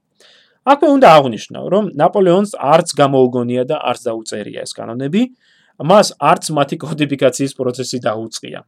[0.66, 5.22] აქვე უნდა აღნიშნო, რომ ნაპოლეონს არც გამოუგონია და არც დაუწერია ეს კანონები,
[5.82, 8.60] მას არც მათი კოდიფიკაციის პროცესი დაუწყია.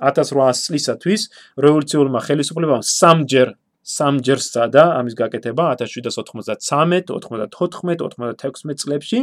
[0.00, 1.22] 1800 წლისათვის
[1.64, 3.48] რევოლუციურმა ხელისუფლებამ სამჯერ
[3.82, 9.20] სამჯერ სწადა ამის გაკეთება 1793, 94, 96 წლებში.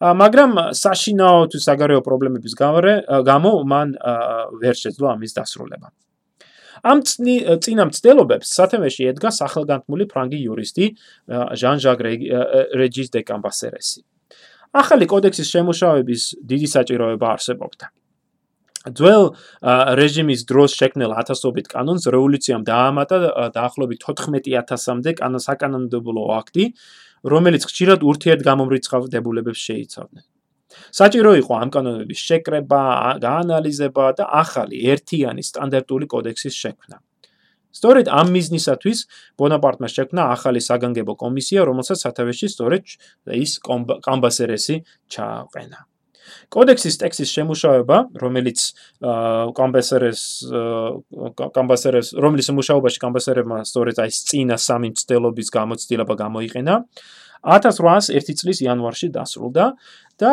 [0.00, 3.88] მაგრამ საშინაო თუ საგარეო პრობლემების გამო მან
[4.60, 5.88] ვერ შეძლო ამის დასრულება.
[6.80, 10.84] ამ წინა მცდელობებს სათემეში ედგა სახელგანთმული ფრანგი იურისტი
[11.60, 11.98] ჟან-ჟაკ
[12.80, 14.00] რეჯის დე კამბასერესი.
[14.72, 17.86] ახალი კოდექსის შემუშავების დიდი საჭიროება არსებობდა.
[18.80, 19.24] ძველ
[20.00, 23.16] რეჟიმის დროს შექმნილ ათასობით კანონს რევოლუციამ დაამატა
[23.52, 26.64] დაახლოებით 14000-მდე კანონსაკანონმდებლო აქტი,
[27.24, 30.24] რომელიც ხშირად ურთიერთგამომრიცხავ დებულებებს შეიცავდნენ.
[30.94, 32.82] საჭირო იყო ამ კანონების შეკრება,
[33.20, 36.96] გაანალიზება და ახალი ერთიანი სტანდარტული კოდექსის შექმნა.
[37.70, 38.98] სწორედ ამ მიზნისათვის
[39.38, 42.82] ბონაპარტმა შექმნა ახალი საგანგებო კომისია, რომელსაც სათავეში სწორედ
[43.30, 43.52] ის
[44.06, 44.76] კამბასერესი
[45.10, 45.89] ჩააყენა.
[46.54, 48.66] კოდექსის ტექსტის შემუშავება, რომელიც
[49.60, 50.22] კომპენსერეს
[51.36, 56.76] კომპენსერეს რომლის მუშაობაში კომპენსერებმა სწორედ აი წინა სამი მცდელობის გამოცდილება გამოიყენა
[57.40, 59.66] 1801 წლის იანვარში დასრულდა
[60.20, 60.32] და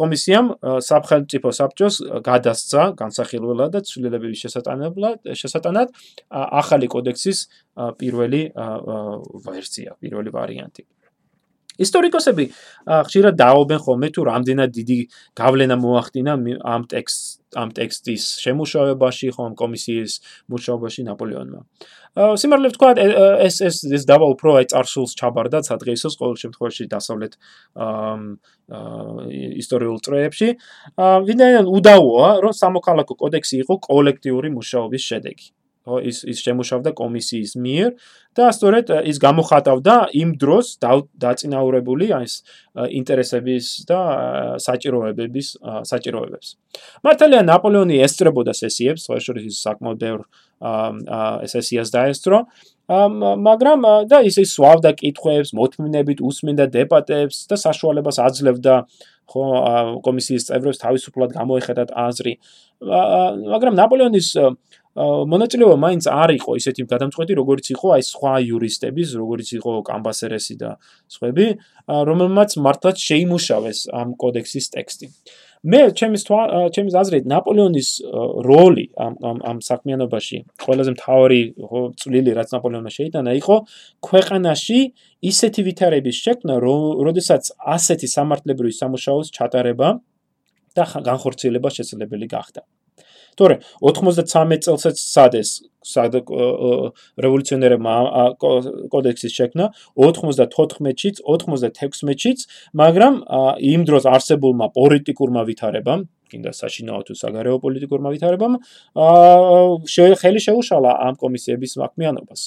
[0.00, 0.48] კომისიამ
[0.82, 5.94] საფრთხე საბჭოს გადასცა განსახილველად და ცვლილებების შესატანებლად შესატანად
[6.34, 7.46] ახალი კოდექსის
[8.00, 8.42] პირველი
[9.46, 10.82] ვერსია, პირველი ვარიანტი.
[11.80, 12.44] ისტორიკოსები
[12.86, 14.98] ხშირად დაობენ ხოლმე თუ რამდენად დიდი
[15.38, 16.34] გავლენა მოახდინა
[16.74, 20.12] ამ ტექსტ ამ ტექსტის შემუშავებაში ხომ კომისიის
[20.50, 21.60] მუშაობაში ნაპოლეონმა.
[22.14, 22.90] სიმართლე ვთქვა
[23.46, 27.32] ეს ეს ეს დავა უფრო აი წარსულს ჩაბარდა სადღეისოს ყოველ შემთხვევაში დასავლეთ
[29.62, 30.48] ისტორიულ წრეებში.
[30.98, 35.46] ვინაიდან უდავოა რომ სამოქალაქო კოდექსი იყო კოლექტიური მუშაობის შედეგი.
[35.84, 37.90] ხო ის ის შემუშავდა კომისიის მიერ
[38.32, 40.66] და სწორედ ის გამოხატავდა იმ დროს
[41.20, 42.40] დაწინაურებული ის
[42.72, 44.00] ინტერესების და
[44.64, 45.48] საჭიროებების
[45.84, 46.48] საჭიროებებს.
[47.04, 50.20] მართალია ნაპოლეონი ესწრებოდა სესიებს, სხვა შორის ის საკმაოდ ბევრ
[51.52, 52.38] სესიას დაესწრო,
[52.88, 58.74] მაგრამ და ის ის სვავდა კითხვებს, მოთმინებით უსმენდა დებატებს და საშუალებას აძლევდა
[59.24, 59.44] ხო
[60.04, 62.32] კომისიის წევრებს თავისუფლად გამოეხედათ აზრი.
[63.52, 64.28] მაგრამ ნაპოლეონის
[64.94, 70.70] მონაწილეობა მაინც არ იყო ისეთი გადამწყვეტი, როგორც იყო აი სხვა იურისტების, როგორც იყო კამბასერესი და
[71.10, 71.46] სხვები,
[72.10, 75.06] რომელმაც მართლაც შეიმუშავეს ამ კოდექსის ტექსტი.
[75.64, 76.28] მე ჩემს
[76.76, 77.88] ჩემს აზრით ნაპოლეონის
[78.44, 81.40] როლი ამ ამ ამ საქმიანობაში ყველაზე მთავარი
[81.96, 83.56] წვლილი რაც ნაპოლეონმა შეიტანა იყო
[84.04, 84.78] ქვეყანაში
[85.24, 86.54] ისეთი ვითარების შექმნა,
[87.08, 89.88] როდესაც ასეთი სამართლებრივი სამუშაოს ჩატარება
[90.76, 92.60] და განხორციელება შესაძლებელი გახდა.
[93.38, 95.50] თორე 93 წელსაც სადეს
[95.84, 96.16] სად
[97.20, 97.94] რევოლუციონერებმა
[98.40, 99.68] კოდექსის შექმნა?
[100.00, 102.46] 94-შიც 96-შიც
[102.80, 103.14] მაგრამ
[103.74, 108.58] იმ დროს არსებულმა პოლიტიკურმა ვითარებამ კიდე საშინაო თუ საგარეო პოლიტიკურმა ვითარებამ
[110.24, 112.40] ხელი შეუშალა ამ კომისიების საქმიანობას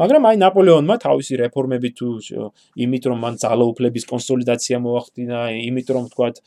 [0.00, 2.08] მაგრამ აი ნაპოლეონმა თავისი რეფორმები თუ
[2.84, 5.38] იმით რომ მან ძალაუფლების კონსოლიდაცია მოახდინა,
[5.70, 6.40] იმით რომ თქვათ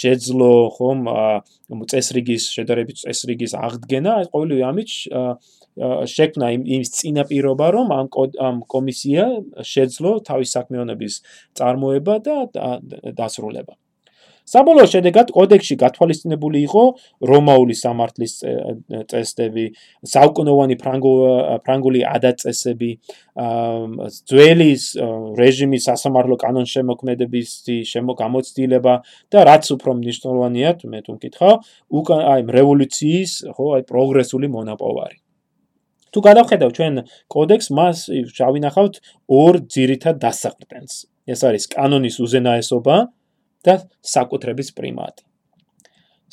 [0.00, 1.00] შეძლო ხომ
[1.92, 4.90] წესრიგის შედარებით წესრიგის აღდგენა, ეს ყოველი ამით
[6.16, 8.06] შექმნა იმის წინაპირობა რომ ამ
[8.48, 9.24] ამ კომისია
[9.60, 11.14] შეძლო თავის საქმიანობის
[11.52, 12.36] წარმოება და
[13.12, 13.76] დასრულება.
[14.46, 16.84] საბოლოო შედეგად კოდექსში გათვალისწინებული იყო
[17.30, 18.34] რომაული სამართლის
[19.10, 19.64] წესდები,
[20.06, 22.90] საუკუნოვანი ფრანგული ადაწესები,
[24.30, 24.70] ძველი
[25.40, 27.50] რეჟიმის სასამართლო კანონშემოქმედების
[27.90, 28.94] შემოგამოცდილება
[29.34, 31.54] და რაც უფრო მნიშვნელოვანია, მე თუ მკითხავ,
[31.90, 35.18] უკან აი რევოლუციის, ხო, აი პროგრესული მონაპოვარი.
[36.14, 36.94] თუ გადავხედავ ჩვენ
[37.28, 38.94] კოდექს, მას შავინახავთ
[39.28, 40.92] ორ ძირითად დასაყრდენს.
[41.26, 42.96] ეს არის კანონის უზენაესობა
[43.66, 43.74] და
[44.14, 45.22] საკუთრების პრიმატი.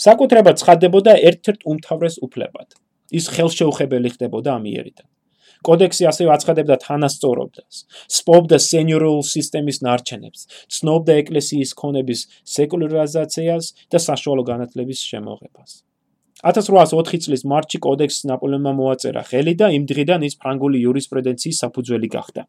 [0.06, 2.70] საკუთრება ცხადდებოდა ერთ-ერთ უმთავრეს უფლებად.
[3.14, 5.08] ის ხელშეუხებელი ხდებოდა ამიერიდან.
[5.64, 7.76] კოდექსი ასევე აცხადებდა თანასწორობას,
[8.18, 10.42] სპობდა სენიორულ სისტემის ნარჩენებს,
[10.76, 12.20] ცნობდა ეკლესიის ქონების
[12.56, 15.72] სეკულარიზაციას და საშუალო განათლების შემოღებას.
[16.44, 22.44] 1804 წლის მარტში კოდექსს ნაპოლეონმა მოაწერა ხელი და იმ დღიდან ის ფრანგული იურისპრუდენციის საფუძველი გახდა.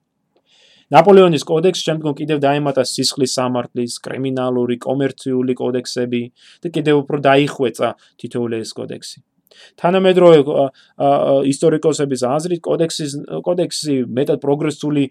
[0.92, 6.22] ნაპოლეონის კოდექსს შემდგომ კიდევ დაემატა სისხლის სამართლის, კრიმინალური, კომერციული კოდექსები
[6.64, 7.88] და კიდევ უფრო დაიხვეწა
[8.20, 9.18] თითოეული ეს კოდექსი.
[9.78, 10.38] თანამედროვე
[11.46, 13.12] ისტორიკოსების აზრით კოდექსის
[13.46, 15.04] კოდექსი მეტად პროგრესული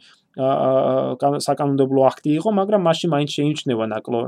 [1.47, 4.19] საკანონმდებლო აქტი იყო, მაგრამ მასში მაინც შეიმჩნევა ნაკლო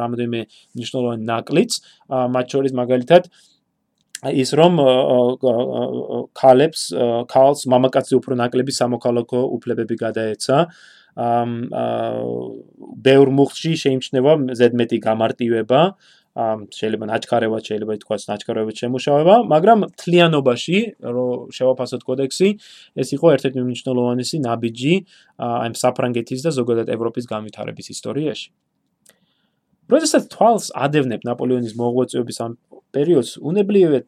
[0.00, 0.40] რამოდენიმე
[0.74, 1.70] მნიშვნელოვანი ნაკლიც,
[2.34, 3.30] მათ შორის მაგალითად
[4.26, 4.78] ის რომ
[6.34, 6.90] ქალებს
[7.30, 10.56] ქალს მამაკაცი უფრო ნაკლები სამოქალაქო უფლებები გადაეცა.
[11.18, 11.50] ამ
[13.06, 15.80] ბევრ მუხში შეიმჩნევა ზედმეტი გამარტივება.
[16.38, 22.48] ამ შეიძლება ნაჩქარევად შეიძლება ითქვას ნაჩქარევად შემუშავება მაგრამ თლიანობაში რომ შევაფასოთ კოდექსი
[22.94, 24.94] ეს იყო ერთ-ერთი მნიშვნელოვანესი ნაბიჯი
[25.42, 28.48] ამ საფრანგეთის და ზოგადად ევროპის განვითარების ისტორიაში.
[29.88, 32.52] როდესაც თვალს ადევნებ ნაპოლეონის მოღვაწეობის ამ
[32.94, 34.06] პერიოდს უნებლიეთ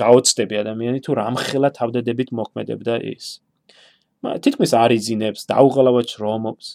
[0.00, 3.40] გაოცდები ადამიანი თუ რამხელა თავდადებით მოქმედებდა ის.
[4.24, 6.66] თითქმის არ იძინებს, დაუღალავად შრომობს.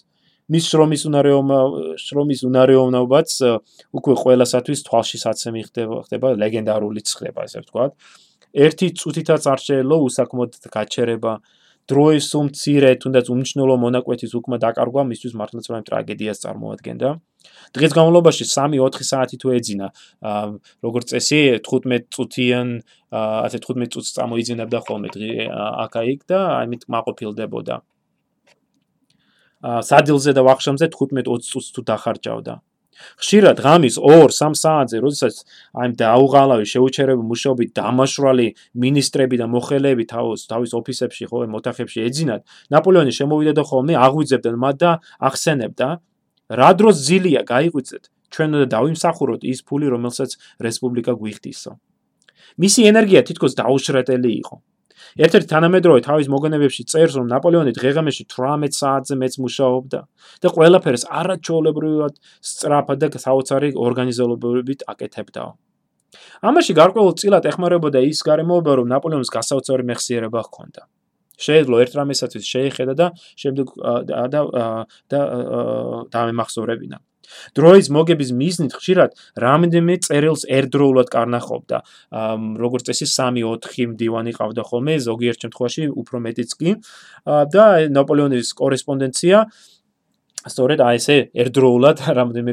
[0.50, 1.58] მის შრომის უნარეობა,
[2.02, 3.30] შრომის უნარეობაც
[3.94, 7.90] უკვე ყველასათვის თვალში საცემი ხდება, ხდება ლეგენდარული ხდება, ესე ვთქვათ.
[8.50, 11.32] ერთი წუთითაც არ შეიძლება უსაკმოდ გაჩერება
[11.90, 17.08] დროის უმცირე, თუნდაც უმნიშვნელო მონაკვეთის უკმა დაკარგვა მისთვის მართლაც რა ტრაგედიას წარმოადგენდა.
[17.74, 19.88] დღეს განმავლობაში 3-4 საათი თუ ეძინა,
[20.86, 22.68] როგორც წესი 15 წუთიან,
[23.10, 25.30] ასე 15 წუთს წამოიძინებდა ხოლმე დღე
[25.84, 27.76] აკაიკ და ამით მაყოფილდებოდა.
[29.60, 32.54] სადილზე და ვახშამზე 15-20 წუთს თუ დახარჯავდა.
[33.20, 35.34] ხშირად ღამის 2-3 საათზე, როდესაც
[35.80, 38.46] აი დაუღალავი შეუჩერებელი მუშაობით დამაშრალი
[38.84, 44.76] ministrები და მოხელეები თავის თავის ოფისებში ხო მოთახებში ეძინათ, ნაპოლეონი შემოვიდა და ხოლმე აღვიძებდა მათ
[44.80, 45.88] და ახსენებდა,
[46.50, 50.30] რა დროს ძილია გაიყვიცეთ, ჩვენ უნდა დავიმსახუროთ ის ფული, რომელსაც
[50.62, 51.72] რესპუბლიკა გვიხდისო.
[52.60, 54.56] მისი ენერგია თითქოს დაუშრეტელი იყო.
[55.20, 60.00] ერთ-ერთი თანამედროვე თავის მოგონებებში წერს, რომ ნაპოლეონი დღეღამეში 18 საათზე მეც მუშაობდა
[60.42, 62.14] და ყველაფერს არაჩვეულებრივად
[62.50, 65.42] სწრაფად და საოცარი ორგანიზებულობით აკეთებდა.
[66.42, 70.82] ამაში გარკვეულ წილად ეხმარებოდა ის გარემოება, რომ ნაპოლეონის გასაოცარი მეხსიერება ჰქონდა.
[71.40, 73.06] შეეძლო ერთ რამესაც შეეხედა და
[73.40, 73.66] შემდეგ
[74.08, 74.40] და და
[75.08, 75.20] და
[76.12, 76.98] დამემახსოვრებინა.
[77.56, 79.10] დროის მოგების მიზნით ხშირად
[79.44, 81.78] რამდენიმე წერილს ერთდროულად კარნახობდა.
[82.62, 86.70] როგორც წესი 3-4 მდივანი ყავდა ხოლმე, ზოგიერთ შემთხვევაში უფრო მეტიც კი.
[87.26, 89.38] და ნაპოლეონის კორესპონდენცია
[90.48, 92.52] სწორედ აი ესე ერთდროულად რამდენიმე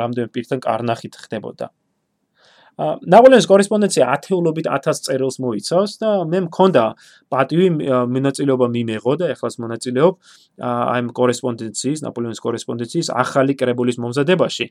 [0.00, 1.72] რამდენიმე პირთან კარნახით ხდებოდა.
[2.80, 6.84] ნაპოლეონის კორესპონდენცია ათეულობით 1000 წერილს მოიცავს და მე მქონდა
[7.30, 7.68] პატივი
[8.10, 10.14] მონაწილეობა მიმეღო და ეხლაც მონაწილეობ
[10.58, 14.66] აი ამ კორესპონდენციის ნაპოლეონის კორესპონდენციის ახალი კრებულის მომზადებაში.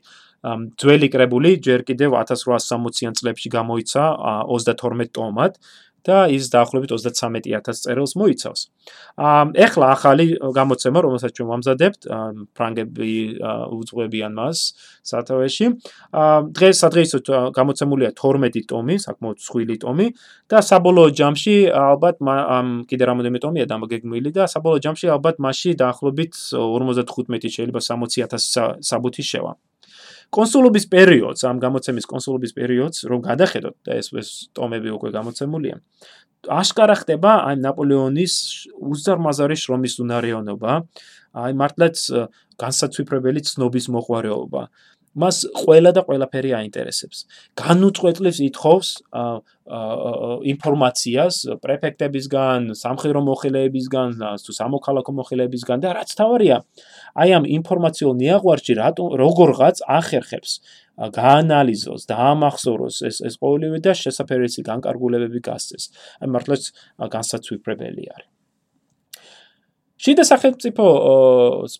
[0.80, 4.02] ძველი კრებული ჯერ კიდევ 1860-იან წლებში გამოიცა
[4.52, 5.56] 32 ტომად
[6.04, 8.60] და ის დაახლოებით 33000 წერილს მოიცავს.
[9.16, 12.00] აა ეხლა ახალი გამოცემა, რომელსაც ჩვენ ვამზადებთ,
[12.56, 13.14] ფრანგები
[13.72, 14.58] უძღვებიან მას
[15.00, 15.66] სათავეში.
[16.56, 17.18] დღეს სადღეისო
[17.56, 20.06] გამოცემულია 12 ტომი, საკმაოდ სხვილი ტომი
[20.50, 22.16] და საბოლოო ჯამში ალბათ
[22.88, 29.54] კიდე რამოდენიმე ტომია დამაგეგმილი და საბოლოო ჯამში ალბათ მასში დაახლოებით 55 შეიძლება 60000 საბუთი შევა.
[30.32, 35.76] კონსულობის პერიოდს, ამ გამოცემის კონსულობის პერიოდს, რომ გადახედოთ და ეს ეს ტომები უკვე გამოცემულია.
[36.44, 38.34] აშკარა ხდება აი ნაპოლეონის
[38.76, 40.72] უზარმაზარი შრომის უნარიანობა,
[41.34, 41.96] აი მართლაც
[42.60, 44.62] განსაცვიფრებელი ცნობის მოყვარეობა.
[45.14, 47.18] მას ყველა და ყველაფერი აინტერესებს.
[47.54, 48.88] განუწყვეტლებს ითხოვს
[50.52, 51.34] ინფორმაციას
[51.64, 54.08] პრეფექტებისგან, სამხედრო მოხელეებისგან,
[54.44, 56.56] თუ სამოქალაქო მოხელეებისგან და რაც თავარია,
[57.14, 58.74] აი ამ ინფორმაციულ ნიაღვარში
[59.24, 60.52] როგორღაც ახერხებს
[60.98, 65.84] გაანალიზოს, დაამახსოვროს ეს ეს ყოველივე და შესაძფერესი განკარგულებები გასცეს.
[66.22, 66.62] აი მართლაც
[67.16, 68.33] განსაცვიფრებელი არის.
[70.04, 70.86] შიდა სახელმწიფო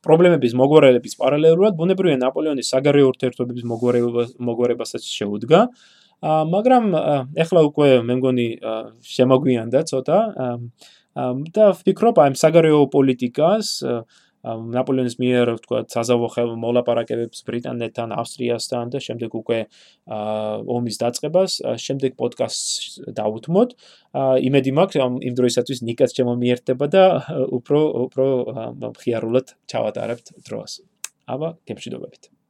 [0.05, 5.61] პრობლემების მოგვარების პარალელურად ბუნებრივია ნაპოლეონის საგარეო ურთიერთობების მოგვარება მოგვარებასაც შეუდგა.
[6.25, 6.85] მაგრამ
[7.45, 8.49] ეხლა უკვე მე მგონი
[9.05, 10.19] შემოგვიანდა ცოტა
[11.53, 13.69] და ვფიქრობ აი საგარეო პოლიტიკას
[14.45, 16.29] ნაპოლეონის მიერ თქვა საზავო
[16.61, 19.59] მოლაპარაკებებს ბრიტანეთთან, ავსტრიასთან და შემდეგ უკვე
[20.77, 23.75] ომის დაწყებას, შემდეგ პოდკასტს დავუთმოთ.
[24.45, 27.05] იმედი მაქვს იმ დროისათვის ნიკაც შემომიერთდება და
[27.49, 28.27] უფრო უფრო
[28.85, 30.81] მხიარულად ჩავატარებთ დროს.
[31.25, 32.44] აბა, გემშვიდობებით.